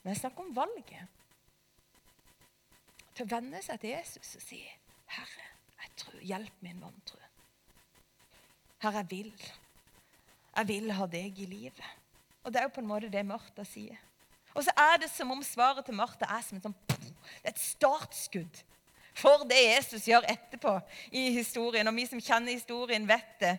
Men 0.00 0.14
jeg 0.14 0.22
snakker 0.22 0.46
om 0.46 0.54
valget. 0.56 1.16
Til 3.12 3.26
å 3.26 3.32
venne 3.34 3.60
seg 3.64 3.80
til 3.82 3.92
Jesus 3.92 4.36
og 4.38 4.44
si, 4.44 4.60
'Herre, 5.10 5.48
jeg 5.82 5.90
tror, 5.96 6.20
hjelp 6.20 6.62
min 6.64 6.80
vantro.' 6.80 7.28
Herre, 8.80 9.02
jeg 9.02 9.10
vil. 9.10 9.32
Jeg 10.56 10.68
vil 10.68 10.92
ha 10.92 11.06
deg 11.06 11.38
i 11.38 11.46
livet. 11.46 11.90
Og 12.44 12.52
det 12.52 12.60
er 12.60 12.62
jo 12.68 12.76
på 12.78 12.80
en 12.80 12.88
måte 12.88 13.12
det 13.12 13.26
Martha 13.26 13.64
sier. 13.64 13.98
Og 14.54 14.64
så 14.66 14.74
er 14.74 14.98
det 15.02 15.10
som 15.12 15.30
om 15.30 15.42
svaret 15.46 15.86
til 15.86 15.94
Martha 15.94 16.26
er 16.26 16.42
som 16.42 16.58
et, 16.58 16.66
sånn, 16.66 17.14
et 17.46 17.60
startskudd 17.60 18.64
for 19.20 19.44
det 19.48 19.58
Jesus 19.58 20.06
gjør 20.08 20.26
etterpå 20.30 20.76
i 21.12 21.28
historien. 21.34 21.88
Og 21.88 21.96
vi 21.96 22.06
som 22.08 22.22
kjenner 22.22 22.54
historien, 22.54 23.06
vet 23.08 23.32
det. 23.42 23.56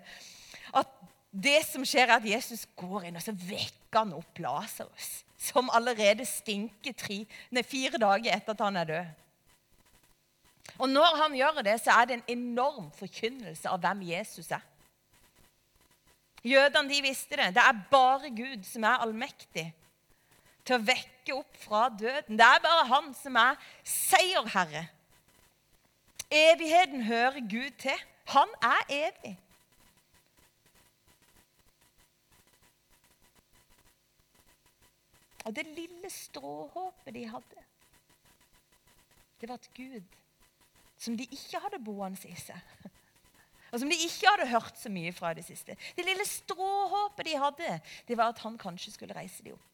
At 0.73 0.89
det 1.31 1.59
som 1.67 1.85
skjer, 1.87 2.07
er 2.09 2.17
at 2.17 2.27
Jesus 2.27 2.65
går 2.79 3.09
inn 3.09 3.19
og 3.19 3.23
så 3.23 3.35
vekker 3.35 4.01
han 4.01 4.15
opp 4.17 4.41
Lasarus. 4.41 5.21
Som 5.41 5.71
allerede 5.73 6.25
stinker 6.27 6.95
tre, 6.97 7.23
nei, 7.49 7.63
fire 7.65 7.99
dager 8.01 8.33
etter 8.35 8.55
at 8.55 8.63
han 8.63 8.79
er 8.81 8.89
død. 8.91 9.17
Og 10.81 10.89
når 10.89 11.17
han 11.23 11.35
gjør 11.35 11.63
det, 11.65 11.77
så 11.81 11.95
er 11.97 12.07
det 12.07 12.17
en 12.17 12.29
enorm 12.37 12.91
forkynnelse 12.95 13.69
av 13.69 13.81
hvem 13.81 14.03
Jesus 14.11 14.51
er. 14.53 14.63
Jødene 16.45 16.89
de 16.89 17.01
visste 17.05 17.37
det. 17.37 17.51
Det 17.57 17.63
er 17.63 17.81
bare 17.91 18.31
Gud 18.33 18.63
som 18.65 18.85
er 18.87 19.03
allmektig 19.03 19.67
til 20.71 20.79
å 20.79 20.87
vekke 20.87 21.35
opp 21.35 21.57
fra 21.59 21.85
døden. 21.91 22.39
Det 22.39 22.47
er 22.47 22.63
bare 22.63 22.87
han 22.87 23.11
som 23.17 23.37
er 23.39 23.59
seierherre. 23.83 24.85
Evigheten 26.31 27.03
hører 27.03 27.41
Gud 27.43 27.75
til. 27.81 28.03
Han 28.31 28.53
er 28.63 28.93
evig. 29.01 29.33
Og 35.43 35.55
det 35.57 35.65
lille 35.73 36.09
stråhåpet 36.13 37.15
de 37.17 37.25
hadde, 37.27 37.63
det 39.41 39.49
var 39.49 39.57
at 39.57 39.69
Gud, 39.73 40.05
som 41.01 41.15
de 41.17 41.25
ikke 41.25 41.59
hadde 41.63 41.79
boende 41.81 42.29
i 42.29 42.35
seg, 42.37 42.61
og 43.71 43.81
som 43.81 43.89
de 43.89 43.97
ikke 44.05 44.29
hadde 44.29 44.51
hørt 44.51 44.77
så 44.77 44.91
mye 44.93 45.11
fra 45.15 45.31
i 45.31 45.39
det 45.39 45.45
siste 45.47 45.77
Det 45.95 46.05
lille 46.05 46.25
stråhåpet 46.27 47.25
de 47.25 47.37
hadde, 47.41 47.79
det 48.07 48.17
var 48.19 48.35
at 48.35 48.43
han 48.45 48.59
kanskje 48.61 48.93
skulle 48.93 49.17
reise 49.17 49.41
dem 49.41 49.57
opp 49.57 49.70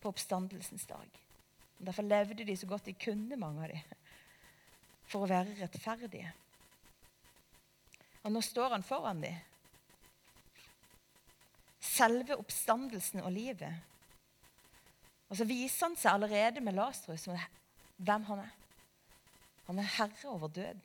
på 0.00 0.10
oppstandelsens 0.12 0.86
dag. 0.88 1.22
Derfor 1.78 2.06
levde 2.06 2.44
de 2.44 2.56
så 2.56 2.66
godt 2.66 2.88
de 2.88 2.94
kunne, 2.96 3.36
mange 3.36 3.64
av 3.64 3.72
dem 3.72 3.96
for 5.06 5.22
å 5.22 5.30
være 5.30 5.54
rettferdige. 5.60 6.32
Og 8.26 8.32
nå 8.34 8.42
står 8.42 8.72
han 8.74 8.86
foran 8.86 9.20
dem. 9.22 9.36
Selve 11.78 12.34
oppstandelsen 12.40 13.22
og 13.22 13.30
livet. 13.30 13.84
Og 15.30 15.38
så 15.38 15.46
viser 15.46 15.86
han 15.86 15.96
seg 15.98 16.16
allerede 16.16 16.62
med 16.62 16.74
Lasarus 16.74 17.28
hvem 17.28 18.26
han 18.30 18.42
er. 18.42 18.52
Han 19.66 19.78
er 19.82 19.94
herre 19.96 20.30
over 20.30 20.50
døden. 20.50 20.82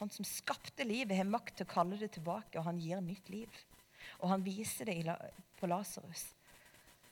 Han 0.00 0.10
som 0.10 0.26
skapte 0.26 0.84
livet, 0.84 1.16
har 1.16 1.28
makt 1.28 1.58
til 1.58 1.68
å 1.68 1.70
kalle 1.70 1.96
det 2.00 2.10
tilbake, 2.16 2.58
og 2.58 2.66
han 2.66 2.80
gir 2.82 3.00
nytt 3.04 3.28
liv. 3.32 3.60
Og 4.20 4.28
han 4.32 4.42
viser 4.44 4.88
det 4.90 5.14
på 5.60 5.68
Lasarus. 5.70 6.26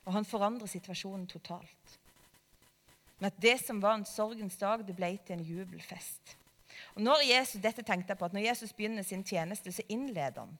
Og 0.05 0.13
han 0.17 0.27
forandrer 0.27 0.71
situasjonen 0.71 1.27
totalt. 1.31 1.99
Men 3.19 3.31
at 3.31 3.43
det 3.43 3.59
som 3.63 3.81
var 3.83 3.95
en 3.95 4.09
sorgens 4.09 4.57
dag, 4.59 4.83
det 4.87 4.97
ble 4.99 5.13
til 5.27 5.39
en 5.39 5.45
jubelfest. 5.47 6.37
Og 6.97 7.05
når 7.07 7.23
Jesus, 7.29 7.61
dette 7.63 7.85
tenkte 7.87 8.11
jeg 8.11 8.19
på, 8.19 8.27
at 8.27 8.35
når 8.35 8.49
Jesus 8.49 8.73
begynner 8.73 9.07
sin 9.07 9.23
tjeneste, 9.25 9.73
så 9.73 9.85
innleder 9.89 10.43
han 10.43 10.57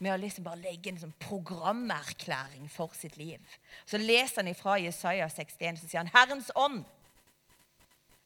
med 0.00 0.14
å 0.14 0.20
liksom 0.20 0.46
bare 0.46 0.62
legge 0.62 0.92
en 0.92 1.00
sånn 1.02 1.16
programerklæring 1.20 2.70
for 2.72 2.94
sitt 2.96 3.18
liv. 3.20 3.42
Så 3.84 4.00
leser 4.00 4.40
han 4.40 4.52
ifra 4.52 4.78
Jesaja 4.80 5.26
61, 5.28 5.82
så 5.82 5.88
sier 5.88 6.00
han, 6.00 6.12
'Herrens 6.14 6.50
ånd 6.54 6.84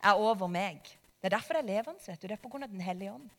er 0.02 0.14
over 0.14 0.46
meg'. 0.46 0.94
Det 1.24 1.32
er 1.32 1.38
derfor 1.38 1.54
det 1.54 1.64
er 1.64 1.72
levende. 1.72 2.00
vet 2.06 2.22
du. 2.22 2.28
Det 2.28 2.36
er 2.36 2.48
pga. 2.48 2.66
Den 2.66 2.80
hellige 2.80 3.12
ånd. 3.12 3.30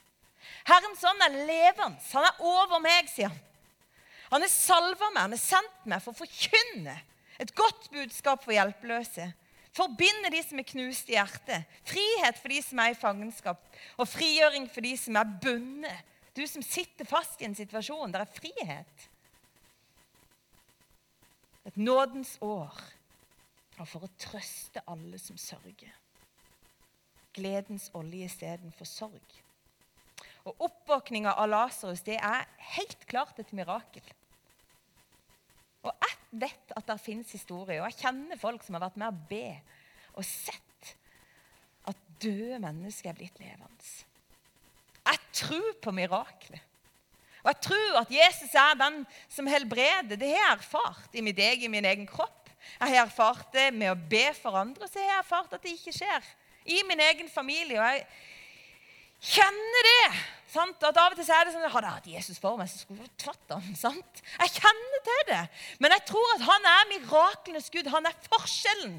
Herrens 0.66 1.04
ånd 1.04 1.22
er 1.22 1.46
levende. 1.48 2.00
Han 2.14 2.24
er 2.24 2.42
over 2.42 2.80
meg, 2.82 3.10
sier 3.10 3.30
han. 3.30 3.40
Han 4.32 4.44
er 4.44 4.52
salva 4.52 5.12
meg, 5.14 5.22
han 5.28 5.36
er 5.38 5.42
sendt 5.42 5.90
meg 5.90 6.02
for 6.04 6.16
å 6.16 6.24
forkynne 6.26 6.96
et 7.42 7.52
godt 7.56 7.90
budskap 7.92 8.44
for 8.46 8.56
hjelpeløse. 8.56 9.28
Forbinde 9.76 10.32
de 10.32 10.40
som 10.44 10.60
er 10.60 10.68
knust 10.70 11.10
i 11.12 11.18
hjertet. 11.18 11.66
Frihet 11.88 12.38
for 12.40 12.54
de 12.54 12.62
som 12.64 12.80
er 12.80 12.94
i 12.94 13.00
fangenskap. 13.00 13.60
Og 14.00 14.08
frigjøring 14.08 14.70
for 14.72 14.86
de 14.86 14.94
som 15.00 15.20
er 15.20 15.34
bundet. 15.44 16.14
Du 16.36 16.44
som 16.48 16.64
sitter 16.64 17.08
fast 17.08 17.42
i 17.42 17.48
en 17.48 17.58
situasjon. 17.58 18.14
Der 18.14 18.24
er 18.24 18.38
frihet. 18.38 19.08
Et 21.68 21.78
nådens 21.78 22.38
år. 22.46 22.80
For 23.84 24.08
å 24.08 24.14
trøste 24.16 24.84
alle 24.88 25.20
som 25.20 25.36
sørger. 25.40 25.92
Gledens 27.36 27.90
olje 28.00 28.30
istedenfor 28.30 28.88
sorg. 28.88 29.42
Og 30.46 30.68
Oppvåkninga 30.68 31.34
av 31.34 31.50
Lasarus 31.50 32.04
er 32.06 32.46
helt 32.76 33.08
klart 33.10 33.40
et 33.42 33.54
mirakel. 33.58 34.06
Og 35.86 35.92
jeg 35.92 36.42
vet 36.46 36.76
at 36.78 36.86
det 36.90 37.02
finnes 37.02 37.32
historier, 37.34 37.82
og 37.82 37.90
jeg 37.90 38.06
kjenner 38.06 38.40
folk 38.42 38.64
som 38.66 38.78
har 38.78 38.86
vært 38.88 39.00
med 39.02 39.10
å 39.10 39.26
be 39.30 39.48
og 40.16 40.26
sett 40.26 40.94
at 41.90 41.98
døde 42.22 42.60
mennesker 42.62 43.12
er 43.12 43.18
blitt 43.18 43.42
levende. 43.42 43.90
Jeg 45.06 45.22
tror 45.36 45.76
på 45.84 45.94
miraklet. 45.94 46.62
Og 47.46 47.52
jeg 47.52 47.62
tror 47.62 48.00
at 48.00 48.14
Jesus 48.14 48.56
er 48.58 48.78
den 48.80 49.04
som 49.30 49.46
helbreder. 49.46 50.18
Det 50.18 50.32
har 50.32 50.40
jeg 50.40 50.56
erfart 50.56 51.14
i 51.14 51.22
mitt 51.22 51.38
eget, 51.38 51.70
min 51.70 51.86
egen 51.86 52.08
kropp. 52.10 52.50
Jeg 52.80 52.90
har 52.90 53.04
erfart 53.04 53.52
det 53.54 53.68
med 53.76 53.92
å 53.92 54.00
be 54.10 54.26
for 54.34 54.58
andre, 54.58 54.88
og 54.88 54.90
så 54.90 54.98
har 54.98 55.12
jeg 55.12 55.20
erfart 55.22 55.54
at 55.54 55.62
det 55.62 55.76
ikke 55.76 55.94
skjer. 55.94 56.32
I 56.66 56.82
min 56.90 57.04
egen 57.06 57.30
familie. 57.30 57.78
Og 57.78 57.86
jeg 57.86 58.08
kjenner 59.26 59.88
det. 59.90 60.08
Sant? 60.56 60.84
At 60.88 61.00
Av 61.02 61.12
og 61.12 61.20
til 61.20 61.32
er 61.34 61.48
det 61.48 61.56
sånn 61.56 61.66
Hadde 61.68 61.90
jeg 61.90 61.98
hatt 61.98 62.12
Jesus 62.14 62.40
for 62.40 62.60
meg, 62.60 62.70
så 62.72 62.80
skulle 62.80 63.04
jeg 63.04 63.12
tatt 63.26 63.56
ham. 63.56 63.66
Sant? 63.78 64.22
Jeg 64.38 64.54
kjenner 64.60 65.04
til 65.10 65.26
det. 65.32 65.42
Men 65.84 65.96
jeg 65.98 66.06
tror 66.12 66.32
at 66.38 66.46
han 66.48 66.70
er 66.72 66.88
miraklenes 66.94 67.68
Gud. 67.74 67.92
Han 67.92 68.08
er 68.08 68.16
forskjellen. 68.30 68.96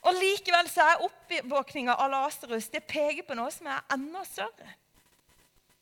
Og 0.00 0.16
Likevel 0.16 0.68
så 0.72 0.86
er 0.86 1.02
oppvåkninga 1.04 1.96
av 2.00 2.08
Lasarus 2.12 2.70
det 2.72 2.86
peker 2.88 3.26
på 3.26 3.36
noe 3.36 3.50
som 3.52 3.68
er 3.68 3.82
enda 3.92 4.22
større. 4.24 4.76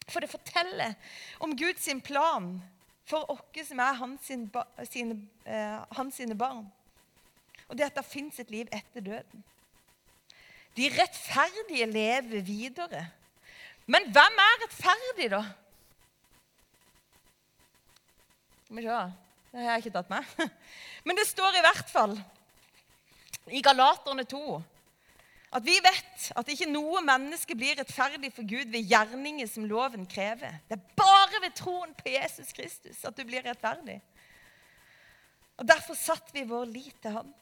For 0.09 0.25
det 0.25 0.33
forteller 0.33 0.97
om 1.45 1.55
Guds 1.57 1.87
plan 2.05 2.57
for 3.09 3.29
oss 3.31 3.69
som 3.69 3.79
er 3.81 4.01
hans, 4.01 4.27
sine, 4.91 5.21
eh, 5.45 5.79
hans 5.97 6.17
sine 6.17 6.35
barn. 6.35 6.67
Og 7.69 7.77
det 7.77 7.87
at 7.87 7.95
det 7.95 8.05
fins 8.05 8.41
et 8.41 8.51
liv 8.51 8.69
etter 8.73 9.05
døden. 9.05 9.45
De 10.79 10.89
rettferdige 10.95 11.87
lever 11.91 12.43
videre. 12.47 13.03
Men 13.91 14.07
hvem 14.15 14.43
er 14.45 14.59
rettferdig, 14.63 15.31
da? 15.33 15.43
Skal 18.65 18.77
vi 18.77 18.85
se 18.85 18.99
Det 19.49 19.65
har 19.65 19.71
jeg 19.73 19.85
ikke 19.87 19.95
tatt 19.97 20.11
med. 20.13 20.35
Men 21.07 21.19
det 21.19 21.27
står 21.27 21.57
i 21.57 21.65
hvert 21.65 21.91
fall 21.91 22.19
i 23.49 23.63
Galaterne 23.65 24.27
2 24.29 24.43
at 25.57 25.65
vi 25.65 25.79
vet 25.81 26.27
at 26.37 26.51
ikke 26.53 26.69
noe 26.69 27.01
menneske 27.01 27.57
blir 27.57 27.79
rettferdig 27.79 28.29
for 28.37 28.45
Gud 28.45 28.69
ved 28.69 28.85
gjerninger 28.85 29.49
som 29.49 29.65
loven 29.65 30.05
krever. 30.07 30.59
Det 30.69 30.77
er 30.77 30.97
bare 31.01 31.41
ved 31.41 31.55
troen 31.57 31.95
på 31.97 32.13
Jesus 32.13 32.53
Kristus 32.53 33.01
at 33.09 33.17
du 33.17 33.25
blir 33.25 33.47
rettferdig. 33.47 33.97
Og 35.57 35.65
Derfor 35.67 35.97
satte 35.97 36.37
vi 36.37 36.45
vår 36.47 36.69
lit 36.69 37.01
til 37.03 37.17
ham, 37.17 37.33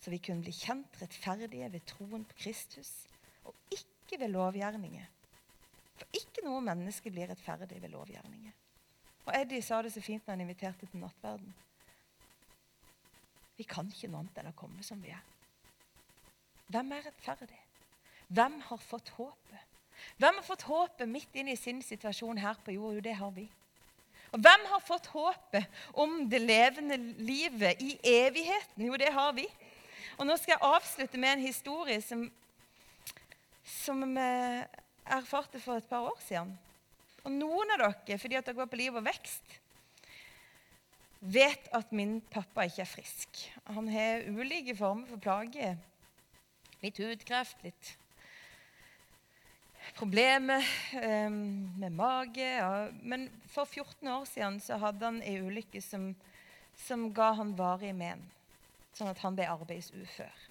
så 0.00 0.10
vi 0.12 0.20
kunne 0.24 0.44
bli 0.44 0.52
kjent 0.56 1.00
rettferdige 1.02 1.68
ved 1.72 1.84
troen 1.88 2.24
på 2.24 2.36
Kristus, 2.40 2.90
og 3.44 3.54
ikke 3.74 4.20
ved 4.20 4.32
lovgjerninger. 4.32 5.08
For 6.00 6.16
ikke 6.16 6.44
noe 6.46 6.62
menneske 6.64 7.12
blir 7.12 7.28
rettferdig 7.28 7.82
ved 7.82 7.92
lovgjerninger. 7.92 8.54
Og 9.26 9.34
Eddie 9.36 9.62
sa 9.62 9.82
det 9.84 9.92
så 9.92 10.00
fint 10.02 10.24
når 10.24 10.32
han 10.32 10.44
inviterte 10.46 10.88
til 10.88 11.02
nattverden. 11.02 11.52
Vi 13.60 13.66
kan 13.68 13.90
ikke 13.92 14.08
noe 14.08 14.24
annet 14.24 14.40
enn 14.40 14.48
å 14.48 14.56
komme 14.56 14.84
som 14.86 15.02
vi 15.04 15.12
er. 15.12 15.20
Hvem 16.72 16.94
er 16.96 17.04
rettferdig? 17.04 17.58
Hvem 18.30 18.60
har 18.70 18.80
fått 18.80 19.10
håpet? 19.18 19.66
Hvem 20.16 20.38
har 20.38 20.46
fått 20.46 20.64
håpet 20.64 21.10
midt 21.10 21.34
inn 21.36 21.50
i 21.52 21.58
sin 21.60 21.82
situasjon 21.84 22.40
her 22.40 22.56
på 22.64 22.72
jord? 22.72 22.96
Jo, 22.96 23.04
det 23.04 23.16
har 23.18 23.34
vi. 23.36 23.44
Og 24.30 24.40
hvem 24.40 24.66
har 24.70 24.82
fått 24.86 25.10
håpet 25.10 25.82
om 25.98 26.22
det 26.30 26.40
levende 26.40 26.96
livet 27.18 27.82
i 27.82 27.96
evigheten? 28.06 28.86
Jo, 28.86 28.96
det 28.96 29.10
har 29.12 29.34
vi. 29.36 29.44
Og 30.20 30.28
nå 30.28 30.36
skal 30.36 30.52
jeg 30.52 30.68
avslutte 30.68 31.18
med 31.20 31.32
en 31.32 31.46
historie 31.46 31.96
som, 32.04 32.26
som 33.64 34.02
jeg 34.04 34.66
erfarte 35.16 35.60
for 35.64 35.80
et 35.80 35.88
par 35.88 36.04
år 36.10 36.18
siden. 36.26 36.52
Og 37.24 37.32
noen 37.32 37.72
av 37.72 37.80
dere, 37.80 38.18
fordi 38.20 38.36
at 38.36 38.44
dere 38.44 38.58
går 38.58 38.68
på 38.68 38.80
Liv 38.80 38.98
og 39.00 39.06
Vekst, 39.06 39.56
vet 41.20 41.68
at 41.76 41.92
min 41.96 42.18
pappa 42.32 42.66
ikke 42.68 42.84
er 42.84 42.92
frisk. 42.92 43.40
Han 43.72 43.88
har 43.92 44.28
ulike 44.28 44.76
former 44.76 45.08
for 45.08 45.20
plager 45.20 45.78
Litt 46.80 46.96
hudkreft, 46.96 47.58
litt 47.60 47.90
problemer 49.98 50.64
eh, 50.96 51.28
med 51.28 51.92
mage. 51.92 52.46
Ja. 52.46 52.88
Men 53.02 53.26
for 53.52 53.68
14 53.68 54.08
år 54.08 54.24
siden 54.24 54.60
så 54.64 54.78
hadde 54.80 55.04
han 55.04 55.20
ei 55.20 55.42
ulykke 55.44 55.82
som, 55.84 56.14
som, 56.86 57.10
ga 57.12 57.34
han 57.36 57.52
varige 57.58 57.92
men. 57.96 58.24
Sånn 58.96 59.10
at 59.10 59.20
han 59.22 59.36
ble 59.38 59.46
arbeidsufør. 59.50 60.46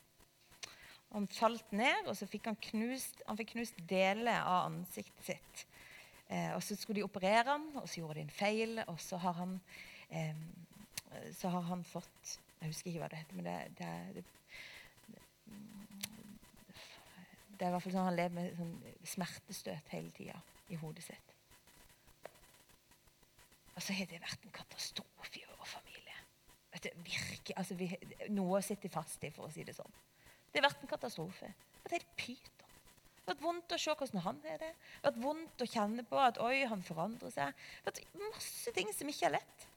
Han 1.10 1.26
falt 1.34 1.72
ned, 1.74 2.08
og 2.08 2.16
så 2.18 2.28
fikk 2.30 2.52
han 2.52 2.58
knust, 2.70 3.24
han 3.28 3.38
fikk 3.40 3.56
knust 3.56 3.80
deler 3.90 4.44
av 4.44 4.70
ansiktet 4.70 5.32
sitt. 5.32 5.64
Eh, 6.30 6.52
og 6.54 6.62
Så 6.64 6.78
skulle 6.78 7.02
de 7.02 7.08
operere 7.08 7.50
han, 7.50 7.72
og 7.82 7.88
så 7.90 8.02
gjorde 8.02 8.20
de 8.20 8.28
en 8.28 8.34
feil. 8.34 8.84
Og 8.88 9.00
så 9.02 9.18
har 9.18 9.34
han, 9.40 9.60
eh, 10.10 10.36
så 11.34 11.50
har 11.50 11.66
han 11.72 11.84
fått 11.84 12.40
Jeg 12.60 12.74
husker 12.74 12.90
ikke 12.90 13.00
hva 13.00 13.08
det 13.08 13.18
heter, 13.22 13.36
men 13.36 13.46
det, 13.46 13.60
det, 13.80 13.92
det 14.16 14.24
det 17.60 17.66
er 17.66 17.74
i 17.74 17.76
hvert 17.76 17.84
fall 17.84 17.92
sånn 17.92 18.08
Han 18.08 18.16
lever 18.16 18.36
med 18.36 18.56
sånn 18.56 18.76
smertestøt 19.14 19.92
hele 19.92 20.12
tida 20.16 20.38
i 20.72 20.78
hodet 20.80 21.04
sitt. 21.04 21.36
Og 23.76 23.84
så 23.84 23.96
har 23.98 24.08
det 24.08 24.22
vært 24.24 24.46
en 24.46 24.56
katastrofe. 24.56 25.09
Det 26.84 26.94
virker, 27.04 27.58
altså 27.60 27.76
vi, 27.80 27.90
noe 28.36 28.62
sitter 28.64 28.92
fast 28.94 29.24
i, 29.28 29.34
for 29.36 29.50
å 29.50 29.54
si 29.54 29.66
det 29.68 29.76
sånn. 29.78 30.00
Det 30.50 30.62
har 30.62 30.70
vært 30.70 30.86
en 30.86 30.92
katastrofe. 30.94 31.52
Det 31.52 31.90
vært 31.90 31.98
helt 32.00 32.16
pyton. 32.20 32.56
Det 33.20 33.28
har 33.28 33.36
vært 33.36 33.46
vondt 33.46 33.76
å 33.76 33.80
se 33.82 33.96
hvordan 34.00 34.24
han 34.26 34.40
har 34.46 34.62
det. 34.62 34.72
Det 35.02 35.12
har 35.12 35.20
vondt 35.22 35.64
å 35.64 35.70
kjenne 35.70 36.06
på 36.10 36.22
at 36.24 36.40
oi, 36.42 36.56
han 36.72 36.86
forandrer 36.86 37.34
seg. 37.36 37.54
Det 37.84 37.92
har 37.92 38.00
vært 38.00 38.24
masse 38.32 38.74
ting 38.76 38.90
som 38.96 39.12
ikke 39.12 39.30
er 39.30 39.38
lett. 39.38 39.68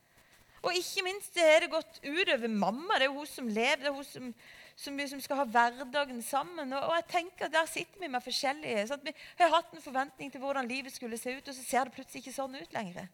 Og 0.63 0.79
ikke 0.79 1.03
minst 1.05 1.39
har 1.43 1.65
det 1.65 1.73
gått 1.73 1.99
utover 2.07 2.49
mamma. 2.49 3.01
Det 3.03 3.09
er 3.09 3.17
hun 3.17 3.27
som 3.27 3.49
lever. 3.51 3.83
det 3.83 3.91
er 3.91 3.97
hun 3.99 4.07
som 4.07 4.35
som 4.77 4.97
liksom 4.97 5.21
skal 5.21 5.43
ha 5.43 5.47
hverdagen 5.47 6.23
sammen. 6.25 6.73
Og, 6.73 6.87
og 6.89 6.95
jeg 6.97 7.09
tenker 7.11 7.47
at 7.47 7.55
Der 7.55 7.69
sitter 7.71 8.01
vi 8.01 8.09
med 8.09 8.25
forskjellige. 8.25 8.87
Sant? 8.89 9.05
Vi 9.05 9.45
har 9.45 9.53
hatt 9.53 9.75
en 9.75 9.85
forventning 9.85 10.33
til 10.33 10.41
hvordan 10.43 10.69
livet 10.69 10.95
skulle 10.95 11.19
se 11.21 11.37
ut, 11.37 11.49
og 11.49 11.55
så 11.55 11.65
ser 11.65 11.89
det 11.89 11.97
plutselig 11.97 12.23
ikke 12.23 12.37
sånn 12.37 12.57
ut 12.57 12.75
lenger. 12.75 13.11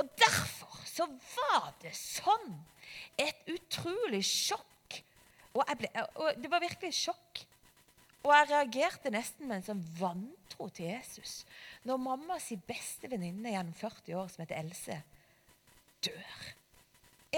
Og 0.00 0.08
derfor 0.18 0.82
så 0.88 1.06
var 1.06 1.72
det 1.82 1.94
sånn 1.96 2.54
et 3.20 3.48
utrolig 3.50 4.22
sjokk. 4.26 5.00
Og, 5.52 5.64
ble, 5.78 5.90
og 6.16 6.38
Det 6.40 6.50
var 6.52 6.64
virkelig 6.64 6.94
sjokk. 6.96 7.42
Og 8.22 8.30
jeg 8.36 8.50
reagerte 8.52 9.10
nesten 9.10 9.48
med 9.48 9.58
en 9.60 9.66
sånn 9.72 9.84
vantro 9.98 10.68
til 10.70 10.92
Jesus 10.92 11.42
når 11.88 11.98
mammas 11.98 12.52
beste 12.68 13.10
venninne 13.10 13.50
gjennom 13.50 13.74
40 13.74 14.14
år, 14.20 14.28
som 14.30 14.44
heter 14.44 14.60
Else, 14.60 15.00
dør. 16.06 16.44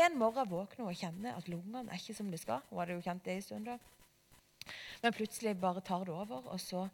En 0.05 0.19
morgen 0.19 0.51
våkner 0.51 0.85
hun 0.85 0.91
og 0.91 0.99
kjenner 0.99 1.39
at 1.39 1.49
lungene 1.49 1.87
er 1.89 2.01
ikke 2.03 2.17
som 2.19 2.31
de 2.33 2.41
skal. 2.41 2.61
Hun 2.69 2.83
hadde 2.83 2.99
jo 2.99 3.05
kjent 3.07 3.25
det 3.25 3.39
en 3.39 3.47
stund 3.47 3.71
da. 3.71 3.79
Men 5.01 5.17
plutselig 5.17 5.57
bare 5.61 5.85
tar 5.85 6.05
det 6.05 6.13
over, 6.13 6.45
og 6.51 6.61
så 6.61 6.87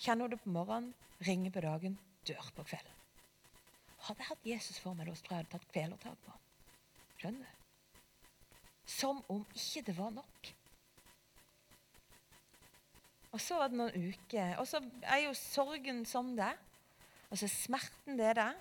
kjenner 0.00 0.24
hun 0.24 0.34
det 0.34 0.40
på 0.44 0.52
morgenen, 0.54 0.92
ringer 1.24 1.52
på 1.52 1.64
dagen, 1.64 1.98
dør 2.28 2.52
på 2.56 2.64
kvelden. 2.64 3.03
Hadde 4.04 4.20
jeg 4.20 4.28
hatt 4.28 4.48
Jesus 4.48 4.80
for 4.82 4.96
meg 4.96 5.08
da, 5.08 5.14
tror 5.16 5.36
jeg 5.36 5.44
hadde 5.44 5.54
tatt 5.54 5.70
kvelertak 5.72 6.26
på. 6.26 6.34
Skjønner 7.20 7.48
du? 7.48 7.62
Som 8.84 9.22
om 9.32 9.46
ikke 9.56 9.82
det 9.86 9.94
var 9.96 10.12
nok. 10.12 10.50
Og 13.34 13.40
så 13.42 13.56
var 13.58 13.72
det 13.72 13.80
noen 13.80 14.12
uker, 14.12 14.52
og 14.60 14.68
så 14.70 14.78
er 15.02 15.24
jo 15.24 15.32
sorgen 15.38 16.04
som 16.06 16.34
det. 16.36 16.52
Og 17.30 17.40
så 17.40 17.48
er 17.48 17.54
smerten 17.54 18.20
det 18.20 18.36
det. 18.38 18.52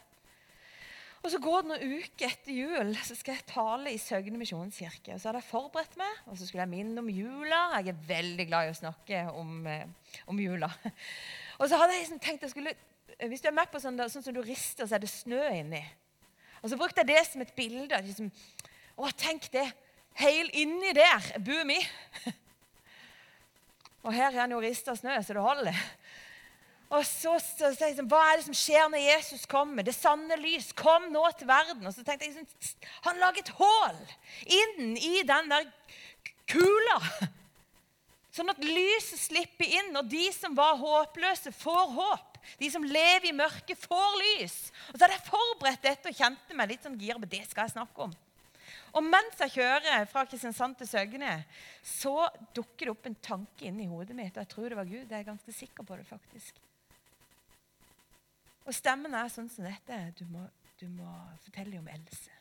Og 1.23 1.31
Så 1.31 1.39
går 1.39 1.61
det 1.61 1.69
noen 1.69 1.91
uker 2.03 2.25
etter 2.27 2.51
jul, 2.51 2.89
så 2.99 3.15
skal 3.15 3.37
jeg 3.37 3.45
tale 3.47 3.93
i 3.93 3.99
Søgne 4.01 4.39
misjonskirke. 4.41 5.13
Og 5.13 5.21
Så 5.21 5.29
hadde 5.29 5.39
jeg 5.39 5.47
forberedt 5.47 5.93
meg, 5.99 6.17
og 6.27 6.35
så 6.35 6.47
skulle 6.47 6.65
jeg 6.65 6.71
minne 6.73 6.99
om 6.99 7.07
jula. 7.07 7.61
Jeg 7.79 7.93
er 7.93 8.01
veldig 8.09 8.47
glad 8.49 8.67
i 8.67 8.73
å 8.73 8.79
snakke 8.81 9.21
om, 9.31 9.53
eh, 9.67 9.85
om 10.27 10.39
jula. 10.39 10.67
Og 11.61 11.69
så 11.69 11.77
hadde 11.77 11.93
jeg 11.93 12.01
liksom 12.01 12.19
tenkt 12.19 12.43
jeg 12.43 12.51
skulle, 12.51 12.73
Hvis 13.19 13.41
du 13.43 13.49
er 13.49 13.55
med 13.55 13.69
på 13.71 13.81
sånn, 13.81 13.99
sånn 14.09 14.25
som 14.25 14.35
du 14.35 14.41
rister, 14.43 14.87
så 14.87 14.97
er 14.97 15.03
det 15.03 15.11
snø 15.11 15.41
inni. 15.53 15.83
Og 16.63 16.71
så 16.71 16.79
brukte 16.79 17.03
jeg 17.03 17.11
det 17.11 17.23
som 17.27 17.43
et 17.43 17.53
bilde. 17.55 17.99
Liksom, 18.05 18.31
å, 18.95 19.09
tenk 19.17 19.49
det! 19.53 19.67
Heil 20.17 20.49
inni 20.61 20.91
der 20.93 21.31
bor 21.41 21.63
vi. 21.65 21.79
Og 24.05 24.13
her 24.13 24.29
er 24.29 24.43
han 24.43 24.53
jo 24.53 24.61
rista 24.61 24.93
snø, 24.95 25.15
så 25.23 25.33
det 25.33 25.43
holder. 25.43 25.79
Og 26.93 27.01
så, 27.07 27.33
så 27.41 27.71
jeg 27.71 27.95
sånn, 27.97 28.09
Hva 28.11 28.21
er 28.29 28.37
det 28.37 28.45
som 28.45 28.57
skjer 28.57 28.89
når 28.91 29.01
Jesus 29.01 29.47
kommer? 29.49 29.85
Det 29.85 29.95
sanne 29.95 30.37
lys 30.37 30.69
kom 30.77 31.07
nå 31.13 31.23
til 31.39 31.49
verden. 31.49 31.85
Og 31.87 31.95
så 31.95 32.05
tenkte 32.05 32.27
jeg 32.27 32.35
sånn, 32.35 32.83
Han 33.07 33.21
lager 33.21 33.41
et 33.41 33.53
hull 33.57 34.03
inn 34.59 34.93
i 34.99 35.23
den 35.25 35.49
der 35.49 35.71
kula. 36.51 36.99
Sånn 38.33 38.49
at 38.49 38.61
lyset 38.65 39.21
slipper 39.21 39.69
inn, 39.69 39.91
og 39.93 40.07
de 40.09 40.25
som 40.33 40.55
var 40.57 40.79
håpløse, 40.79 41.51
får 41.53 41.91
håp. 41.93 42.32
De 42.59 42.69
som 42.71 42.83
lever 42.85 43.29
i 43.29 43.35
mørket, 43.35 43.79
får 43.79 44.19
lys. 44.21 44.57
Og 44.91 44.97
så 44.97 45.05
hadde 45.05 45.17
jeg 45.17 45.27
forberedt 45.29 45.85
dette 45.85 46.11
og 46.11 46.19
kjente 46.19 46.57
meg 46.57 46.71
litt 46.71 46.85
sånn 46.85 46.99
gira 46.99 47.21
på 47.21 47.29
det 47.31 47.43
skal 47.49 47.67
jeg 47.67 47.75
snakke 47.75 48.07
om. 48.07 48.15
Og 48.93 49.05
mens 49.05 49.39
jeg 49.41 49.55
kjører 49.55 50.05
fra 50.09 50.25
Kristiansand 50.29 50.77
til 50.77 50.89
Søgne, 50.89 51.37
så 51.81 52.27
dukker 52.53 52.85
det 52.85 52.93
opp 52.93 53.07
en 53.09 53.17
tanke 53.25 53.65
inni 53.69 53.87
hodet 53.89 54.15
mitt. 54.17 54.35
Og 54.35 54.43
jeg 54.43 54.51
tror 54.51 54.69
det 54.69 54.77
var 54.77 54.89
Gud. 54.89 55.07
Jeg 55.07 55.19
er 55.19 55.31
ganske 55.31 55.55
sikker 55.55 55.87
på 55.87 55.97
det, 55.97 56.05
faktisk. 56.09 56.61
Og 58.63 58.75
stemmen 58.75 59.15
er 59.17 59.31
sånn 59.33 59.49
som 59.51 59.65
dette. 59.65 59.99
Du 60.19 60.23
må, 60.29 60.45
du 60.79 60.85
må 60.93 61.09
fortelle 61.43 61.81
om 61.81 61.89
Else. 61.91 62.37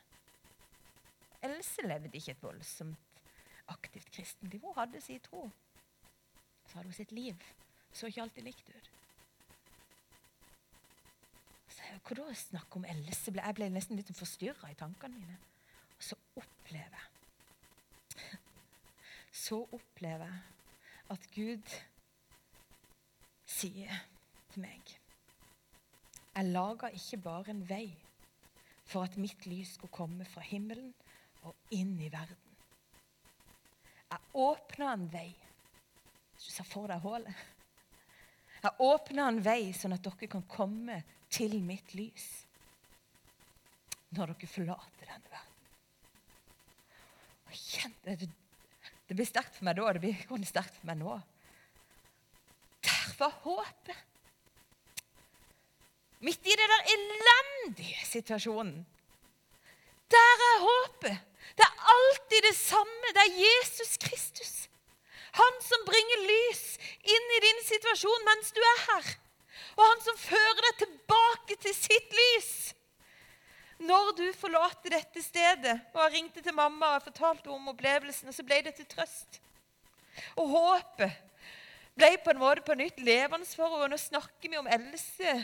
Else 1.43 1.83
levde 1.83 2.15
ikke 2.15 2.37
et 2.37 2.45
voldsomt 2.45 3.19
aktivt 3.73 4.11
kristenliv. 4.13 4.61
Hun 4.63 4.77
hadde 4.77 5.01
sin 5.01 5.19
tro. 5.23 5.49
Så 6.67 6.77
hadde 6.77 6.87
hun 6.91 6.97
sitt 7.01 7.11
liv. 7.11 7.43
Så 7.93 8.07
ikke 8.07 8.23
alltid 8.23 8.47
likt 8.47 8.69
ut. 8.69 8.89
Så 11.67 11.81
jeg, 11.81 11.82
Hva 12.01 12.17
da 12.17 12.33
snakk 12.35 12.75
om 12.77 12.85
Else? 12.89 13.33
Jeg 13.35 13.55
ble 13.57 13.69
nesten 13.69 13.99
litt 13.99 14.11
forstyrra 14.17 14.71
i 14.71 14.77
tankene 14.79 15.19
mine. 15.19 15.37
Og 15.97 16.03
så 16.03 16.17
opplever 16.39 16.97
jeg 16.99 17.09
Så 19.33 19.59
opplever 19.73 20.29
jeg 20.29 20.41
at 21.13 21.25
Gud 21.33 21.71
sier 23.49 24.03
til 24.53 24.63
meg 24.63 24.93
Jeg 26.33 26.51
laga 26.53 26.89
ikke 26.93 27.19
bare 27.25 27.53
en 27.53 27.63
vei 27.69 27.87
for 28.85 29.05
at 29.05 29.17
mitt 29.17 29.45
lys 29.49 29.75
skulle 29.77 29.93
komme 29.93 30.25
fra 30.29 30.43
himmelen 30.45 30.93
og 31.43 31.55
inn 31.75 31.95
i 32.01 32.11
verden. 32.11 32.53
Jeg 34.11 34.19
åpna 34.33 34.93
en 34.93 35.07
vei. 35.13 35.29
Hvis 36.33 36.45
du 36.45 36.51
ser 36.51 36.67
for 36.67 36.89
deg 36.91 37.01
hullet. 37.03 37.43
Jeg 38.63 38.85
åpna 38.85 39.27
en 39.27 39.41
vei 39.43 39.73
sånn 39.75 39.95
at 39.95 40.05
dere 40.05 40.29
kan 40.31 40.45
komme 40.49 41.01
til 41.33 41.57
mitt 41.65 41.95
lys 41.97 42.29
når 44.13 44.33
dere 44.33 44.49
forlater 44.49 45.09
denne 45.09 45.31
verden. 45.31 45.49
Kjente, 47.53 48.15
det, 48.17 48.29
det 49.09 49.17
blir 49.17 49.29
sterkt 49.29 49.57
for 49.57 49.65
meg 49.67 49.77
da, 49.77 49.85
og 49.87 49.97
det 49.97 50.01
blir 50.29 50.49
sterkt 50.49 50.77
for 50.79 50.89
meg 50.89 50.99
nå. 51.01 51.17
Der 52.85 53.15
var 53.19 53.33
håpet. 53.45 53.99
Midt 56.23 56.47
i 56.47 56.55
det 56.55 56.67
der 56.71 56.91
elendige 56.93 58.05
situasjonen. 58.07 58.85
Der 60.13 60.43
er 60.49 60.61
håpet. 60.63 61.17
Det 61.57 61.65
er 61.65 61.89
alltid 61.95 62.47
det 62.47 62.55
samme. 62.55 63.13
Det 63.17 63.25
er 63.25 63.41
Jesus 63.43 63.97
Kristus. 63.97 64.53
Han 65.33 65.59
som 65.65 65.85
bringer 65.89 66.25
lys 66.29 66.63
inn 67.09 67.35
i 67.37 67.43
din 67.43 67.61
situasjon 67.65 68.25
mens 68.29 68.53
du 68.53 68.61
er 68.61 68.81
her. 68.87 69.13
Og 69.73 69.83
han 69.83 70.01
som 70.05 70.19
fører 70.21 70.61
deg 70.67 70.79
tilbake 70.83 71.57
til 71.65 71.75
sitt 71.77 72.15
lys. 72.19 72.53
Når 73.83 74.13
du 74.15 74.25
forlater 74.37 74.93
dette 74.93 75.19
stedet 75.25 75.73
Og 75.91 75.97
jeg 76.05 76.11
ringte 76.13 76.43
til 76.45 76.55
mamma 76.55 76.93
og 76.95 77.03
fortalte 77.03 77.49
om 77.51 77.71
opplevelsen, 77.73 78.31
så 78.31 78.45
ble 78.45 78.61
det 78.63 78.75
til 78.77 78.87
trøst. 78.87 79.41
Og 80.37 80.53
håpet 80.53 81.17
ble 81.97 82.13
på 82.23 82.31
en 82.33 82.41
måte 82.41 82.63
på 82.65 82.77
nytt 82.77 83.01
levende 83.03 83.49
for 83.49 83.73
henne. 83.73 83.91
Nå 83.93 83.99
snakker 84.01 84.49
vi 84.49 84.61
om 84.61 84.69
Else 84.71 85.35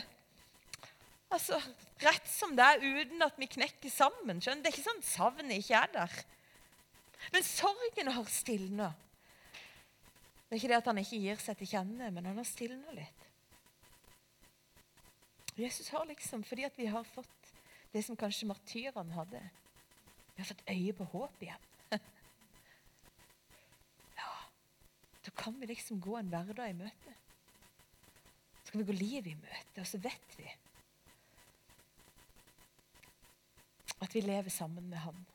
Altså, 1.30 1.60
Rett 2.02 2.26
som 2.26 2.56
det 2.58 2.64
er, 2.64 2.80
uten 2.82 3.22
at 3.22 3.36
vi 3.38 3.46
knekker 3.46 3.92
sammen. 3.92 4.40
Skjønner? 4.42 4.64
Det 4.64 4.70
er 4.70 4.74
ikke 4.74 4.88
sånn 4.88 5.04
savnet 5.04 5.60
ikke 5.60 5.78
er 5.78 5.92
der. 5.94 6.14
Men 7.30 7.44
sorgen 7.46 8.10
har 8.16 8.30
stilna. 8.32 8.88
Det 10.48 10.56
er 10.56 10.58
ikke 10.58 10.70
det 10.72 10.78
at 10.80 10.88
han 10.90 11.00
ikke 11.02 11.20
gir 11.22 11.42
seg 11.44 11.58
til 11.60 11.70
kjenne, 11.76 12.08
men 12.10 12.26
han 12.26 12.40
har 12.40 12.48
stilna 12.48 12.96
litt. 12.96 13.29
Jesus 15.60 15.88
har 15.92 16.06
liksom, 16.08 16.44
fordi 16.44 16.64
at 16.64 16.78
vi 16.78 16.86
har 16.88 17.04
fått 17.04 17.52
det 17.92 18.02
som 18.06 18.16
kanskje 18.16 18.48
martyrene 18.48 19.16
hadde 19.16 19.40
Vi 20.34 20.42
har 20.42 20.48
fått 20.48 20.68
øye 20.70 20.92
på 20.96 21.04
håp 21.12 21.42
igjen. 21.42 21.66
Ja, 24.20 24.30
da 25.26 25.32
kan 25.36 25.58
vi 25.60 25.68
liksom 25.68 26.00
gå 26.00 26.16
en 26.16 26.30
hverdag 26.32 26.70
i 26.70 26.78
møte. 26.78 27.14
Så 28.64 28.72
kan 28.72 28.80
vi 28.80 28.86
gå 28.92 28.96
livet 28.96 29.32
i 29.32 29.36
møte, 29.36 29.82
og 29.82 29.88
så 29.88 29.98
vet 29.98 30.36
vi 30.38 30.48
At 34.00 34.14
vi 34.14 34.22
lever 34.24 34.48
sammen 34.48 34.86
med 34.88 35.02
Han, 35.04 35.26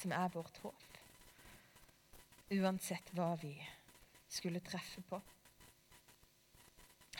som 0.00 0.14
er 0.16 0.30
vårt 0.32 0.62
håp. 0.62 0.86
Uansett 2.50 3.12
hva 3.12 3.34
vi 3.42 3.52
skulle 4.30 4.62
treffe 4.64 5.02
på. 5.10 5.20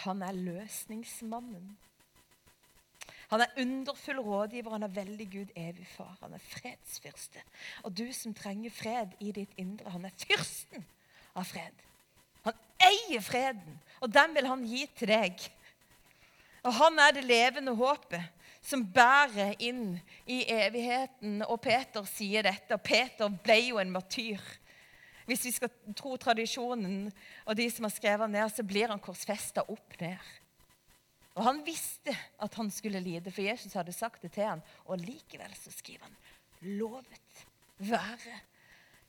Han 0.07 0.23
er 0.25 0.33
løsningsmannen. 0.33 1.75
Han 3.31 3.45
er 3.45 3.63
underfull 3.63 4.19
rådgiver, 4.27 4.73
han 4.75 4.83
er 4.83 4.95
veldig 4.95 5.27
Gud, 5.31 5.53
evig 5.57 5.87
far. 5.87 6.17
Han 6.23 6.35
er 6.35 6.43
fredsfyrste. 6.43 7.43
Og 7.87 7.95
du 7.99 8.09
som 8.13 8.35
trenger 8.35 8.75
fred 8.75 9.15
i 9.21 9.31
ditt 9.33 9.55
indre, 9.61 9.91
han 9.95 10.05
er 10.09 10.17
fyrsten 10.19 10.87
av 11.39 11.47
fred. 11.47 11.87
Han 12.49 12.59
eier 12.83 13.23
freden, 13.23 13.79
og 14.01 14.11
den 14.15 14.35
vil 14.35 14.51
han 14.51 14.67
gi 14.67 14.83
til 14.99 15.13
deg. 15.13 15.47
Og 16.67 16.75
han 16.77 16.99
er 16.99 17.15
det 17.17 17.25
levende 17.25 17.75
håpet 17.77 18.41
som 18.67 18.83
bærer 18.85 19.55
inn 19.63 19.95
i 20.29 20.43
evigheten. 20.51 21.41
Og 21.47 21.61
Peter 21.65 22.05
sier 22.09 22.45
dette, 22.45 22.75
og 22.75 22.85
Peter 22.85 23.31
ble 23.31 23.61
jo 23.71 23.81
en 23.81 23.95
martyr. 23.95 24.43
Hvis 25.31 25.47
vi 25.47 25.55
skal 25.55 25.71
tro 25.97 26.17
tradisjonen 26.19 27.07
og 27.47 27.57
de 27.57 27.69
som 27.71 27.87
har 27.87 27.95
skrevet 27.95 28.33
ned, 28.33 28.51
så 28.51 28.67
blir 28.67 28.91
han 28.91 29.03
korsfesta 29.03 29.63
opp 29.71 30.01
ned. 30.01 30.31
Og 31.39 31.45
Han 31.45 31.63
visste 31.67 32.15
at 32.43 32.55
han 32.55 32.71
skulle 32.71 33.01
lide, 33.01 33.31
for 33.31 33.43
Jesus 33.43 33.77
hadde 33.79 33.93
sagt 33.93 34.23
det 34.23 34.33
til 34.35 34.49
ham. 34.49 34.63
Og 34.85 34.99
likevel 34.99 35.55
så 35.57 35.73
skriver 35.73 36.05
han 36.09 36.17
lovet 36.61 37.45
være 37.79 38.41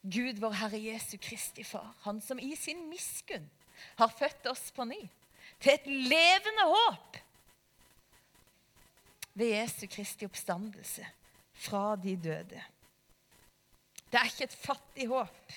Gud, 0.02 0.40
vår 0.42 0.54
Herre 0.58 0.80
Jesu 0.82 1.18
Kristi 1.22 1.64
Far, 1.64 1.94
Han 2.06 2.22
som 2.22 2.40
i 2.40 2.56
sin 2.56 2.88
miskunn 2.90 3.50
har 3.98 4.14
født 4.14 4.48
oss 4.50 4.72
på 4.74 4.86
ny, 4.86 5.02
til 5.62 5.74
et 5.74 5.88
levende 5.88 6.66
håp 6.70 7.18
ved 9.34 9.54
Jesu 9.54 9.86
Kristi 9.92 10.26
oppstandelse 10.26 11.06
fra 11.54 11.96
de 11.96 12.16
døde. 12.18 12.64
Det 14.12 14.20
er 14.20 14.28
ikke 14.28 14.48
et 14.50 14.58
fattig 14.58 15.08
håp 15.08 15.54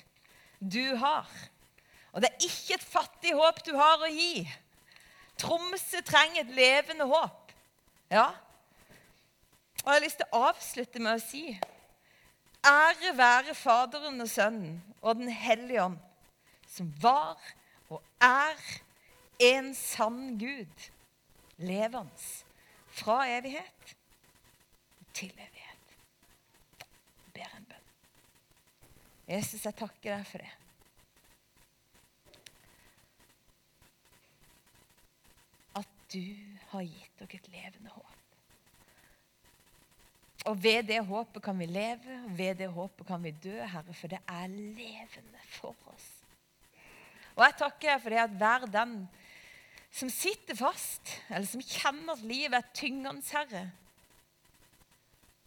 du 0.61 0.97
har. 0.97 1.31
Og 2.13 2.23
det 2.23 2.31
er 2.31 2.47
ikke 2.47 2.77
et 2.77 2.87
fattig 2.87 3.33
håp 3.35 3.65
du 3.67 3.73
har 3.75 4.05
å 4.05 4.11
gi. 4.13 4.45
Tromsø 5.41 6.01
trenger 6.07 6.45
et 6.45 6.55
levende 6.55 7.07
håp. 7.11 7.53
Ja. 8.11 8.31
Og 9.85 9.91
jeg 9.91 9.95
har 9.95 10.05
lyst 10.05 10.21
til 10.23 10.31
å 10.33 10.45
avslutte 10.51 11.03
med 11.03 11.19
å 11.19 11.23
si 11.23 11.45
Ære 12.65 13.11
være 13.19 13.55
Faderen 13.55 14.23
og 14.25 14.29
Sønnen 14.31 14.79
og 15.03 15.19
Den 15.19 15.29
hellige 15.29 15.83
ånd, 15.85 15.99
som 16.71 16.89
var 17.03 17.37
og 17.93 18.01
er 18.25 18.57
en 19.45 19.75
sann 19.77 20.39
Gud, 20.41 20.89
levende 21.61 22.11
fra 22.95 23.25
evighet 23.29 23.97
til 25.15 25.33
evighet. 25.35 25.95
Jeg 26.79 27.33
ber 27.35 27.57
en 27.57 27.67
bønn. 27.69 27.89
Jesus, 29.29 29.65
jeg 29.65 29.77
takker 29.79 30.17
deg 30.17 30.27
for 30.29 30.45
det. 30.45 30.53
At 35.83 36.04
du 36.15 36.23
har 36.71 36.87
gitt 36.87 37.19
dere 37.19 37.41
et 37.41 37.49
levende 37.53 37.93
håp. 37.95 38.11
Og 40.45 40.59
ved 40.61 40.91
det 40.91 41.01
håpet 41.09 41.43
kan 41.43 41.57
vi 41.59 41.67
leve, 41.67 42.19
og 42.27 42.33
ved 42.39 42.59
det 42.61 42.69
håpet 42.73 43.07
kan 43.09 43.23
vi 43.25 43.33
dø, 43.33 43.57
Herre, 43.65 43.95
for 43.97 44.13
det 44.13 44.21
er 44.29 44.51
levende 44.53 45.45
for 45.57 45.77
oss. 45.93 46.11
Og 47.35 47.47
jeg 47.47 47.57
takker 47.63 47.89
deg 47.89 48.03
for 48.03 48.15
det 48.15 48.21
at 48.23 48.37
hver 48.43 48.67
den 48.71 48.99
som 49.95 50.11
sitter 50.11 50.59
fast, 50.59 51.15
eller 51.31 51.49
som 51.49 51.63
kjenner 51.65 52.13
at 52.17 52.27
livet 52.27 52.59
er 52.59 52.77
tyngende, 52.77 53.25
Herre, 53.33 53.65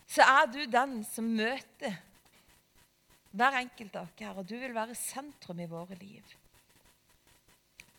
så 0.07 0.23
er 0.23 0.49
du 0.49 0.61
den 0.71 1.01
som 1.05 1.29
møter 1.35 1.97
hver 3.37 3.59
enkelt 3.59 3.95
av 3.99 4.07
oss, 4.07 4.15
her, 4.17 4.37
Og 4.39 4.47
du 4.47 4.55
vil 4.57 4.73
være 4.73 4.95
sentrum 4.95 5.59
i 5.59 5.69
våre 5.69 5.95
liv. 5.99 6.23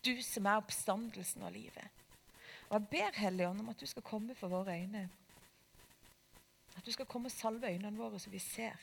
Du 0.03 0.17
som 0.25 0.47
er 0.49 0.59
oppstandelsen 0.59 1.45
av 1.45 1.53
livet. 1.53 1.98
Og 2.69 2.75
jeg 2.77 2.87
ber 2.91 3.17
Helligånd 3.17 3.63
om 3.63 3.69
at 3.71 3.79
du 3.81 3.85
skal 3.89 4.05
komme 4.05 4.35
for 4.37 4.51
våre 4.51 4.77
øyne. 4.77 5.09
At 6.77 6.85
du 6.85 6.91
skal 6.91 7.05
komme 7.05 7.27
og 7.27 7.31
salve 7.31 7.67
øynene 7.67 7.97
våre 7.97 8.19
så 8.19 8.29
vi 8.29 8.39
ser 8.39 8.77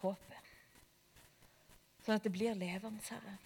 håpet. 0.00 0.52
Sånn 2.04 2.16
at 2.16 2.24
det 2.24 2.32
blir 2.32 2.54
levende, 2.56 3.02
Herre. 3.10 3.36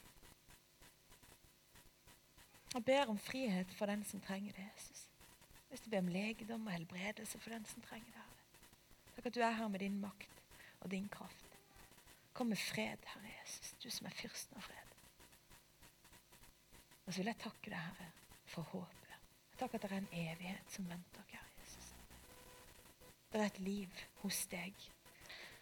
Jeg 2.75 2.85
ber 2.85 3.11
om 3.11 3.19
frihet 3.19 3.73
for 3.79 3.87
den 3.87 4.05
som 4.05 4.21
trenger 4.21 4.53
det, 4.53 4.67
Jesus. 4.77 5.07
Hvis 5.69 5.83
du 5.83 5.91
ber 5.91 6.05
om 6.05 6.12
legedom 6.12 6.67
og 6.67 6.75
helbredelse 6.75 7.39
for 7.39 7.55
den 7.55 7.67
som 7.71 7.83
trenger 7.83 8.11
det. 8.11 8.21
Herre. 8.21 9.12
Takk 9.17 9.31
at 9.31 9.37
du 9.37 9.43
er 9.47 9.59
her 9.59 9.69
med 9.71 9.83
din 9.83 10.01
makt 10.03 10.43
og 10.81 10.91
din 10.91 11.09
kraft. 11.09 11.59
Kom 12.35 12.51
med 12.51 12.59
fred, 12.59 12.99
Herre 13.15 13.31
Jesus, 13.41 13.75
du 13.83 13.91
som 13.91 14.07
er 14.11 14.19
fyrsten 14.19 14.59
av 14.59 14.67
fred. 14.67 14.95
Og 17.07 17.12
så 17.12 17.21
vil 17.21 17.31
jeg 17.31 17.43
takke 17.43 17.71
deg, 17.71 17.79
Herre, 17.79 18.11
for 18.51 18.71
håpet. 18.75 19.04
Takk 19.59 19.75
at 19.75 19.83
det 19.83 19.93
er 19.93 20.03
en 20.03 20.09
evighet 20.13 20.71
som 20.71 20.89
venter, 20.91 21.23
kjære 21.31 21.61
Jesus. 21.61 21.93
Det 23.33 23.41
er 23.41 23.47
et 23.47 23.59
liv 23.59 24.03
hos 24.25 24.47
deg 24.51 24.89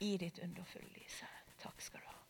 i 0.01 0.16
ditt 0.16 0.40
underfulle 0.43 0.88
lys. 0.97 1.22
Takk 1.62 1.80
skal 1.84 2.01
du 2.01 2.09
ha. 2.09 2.21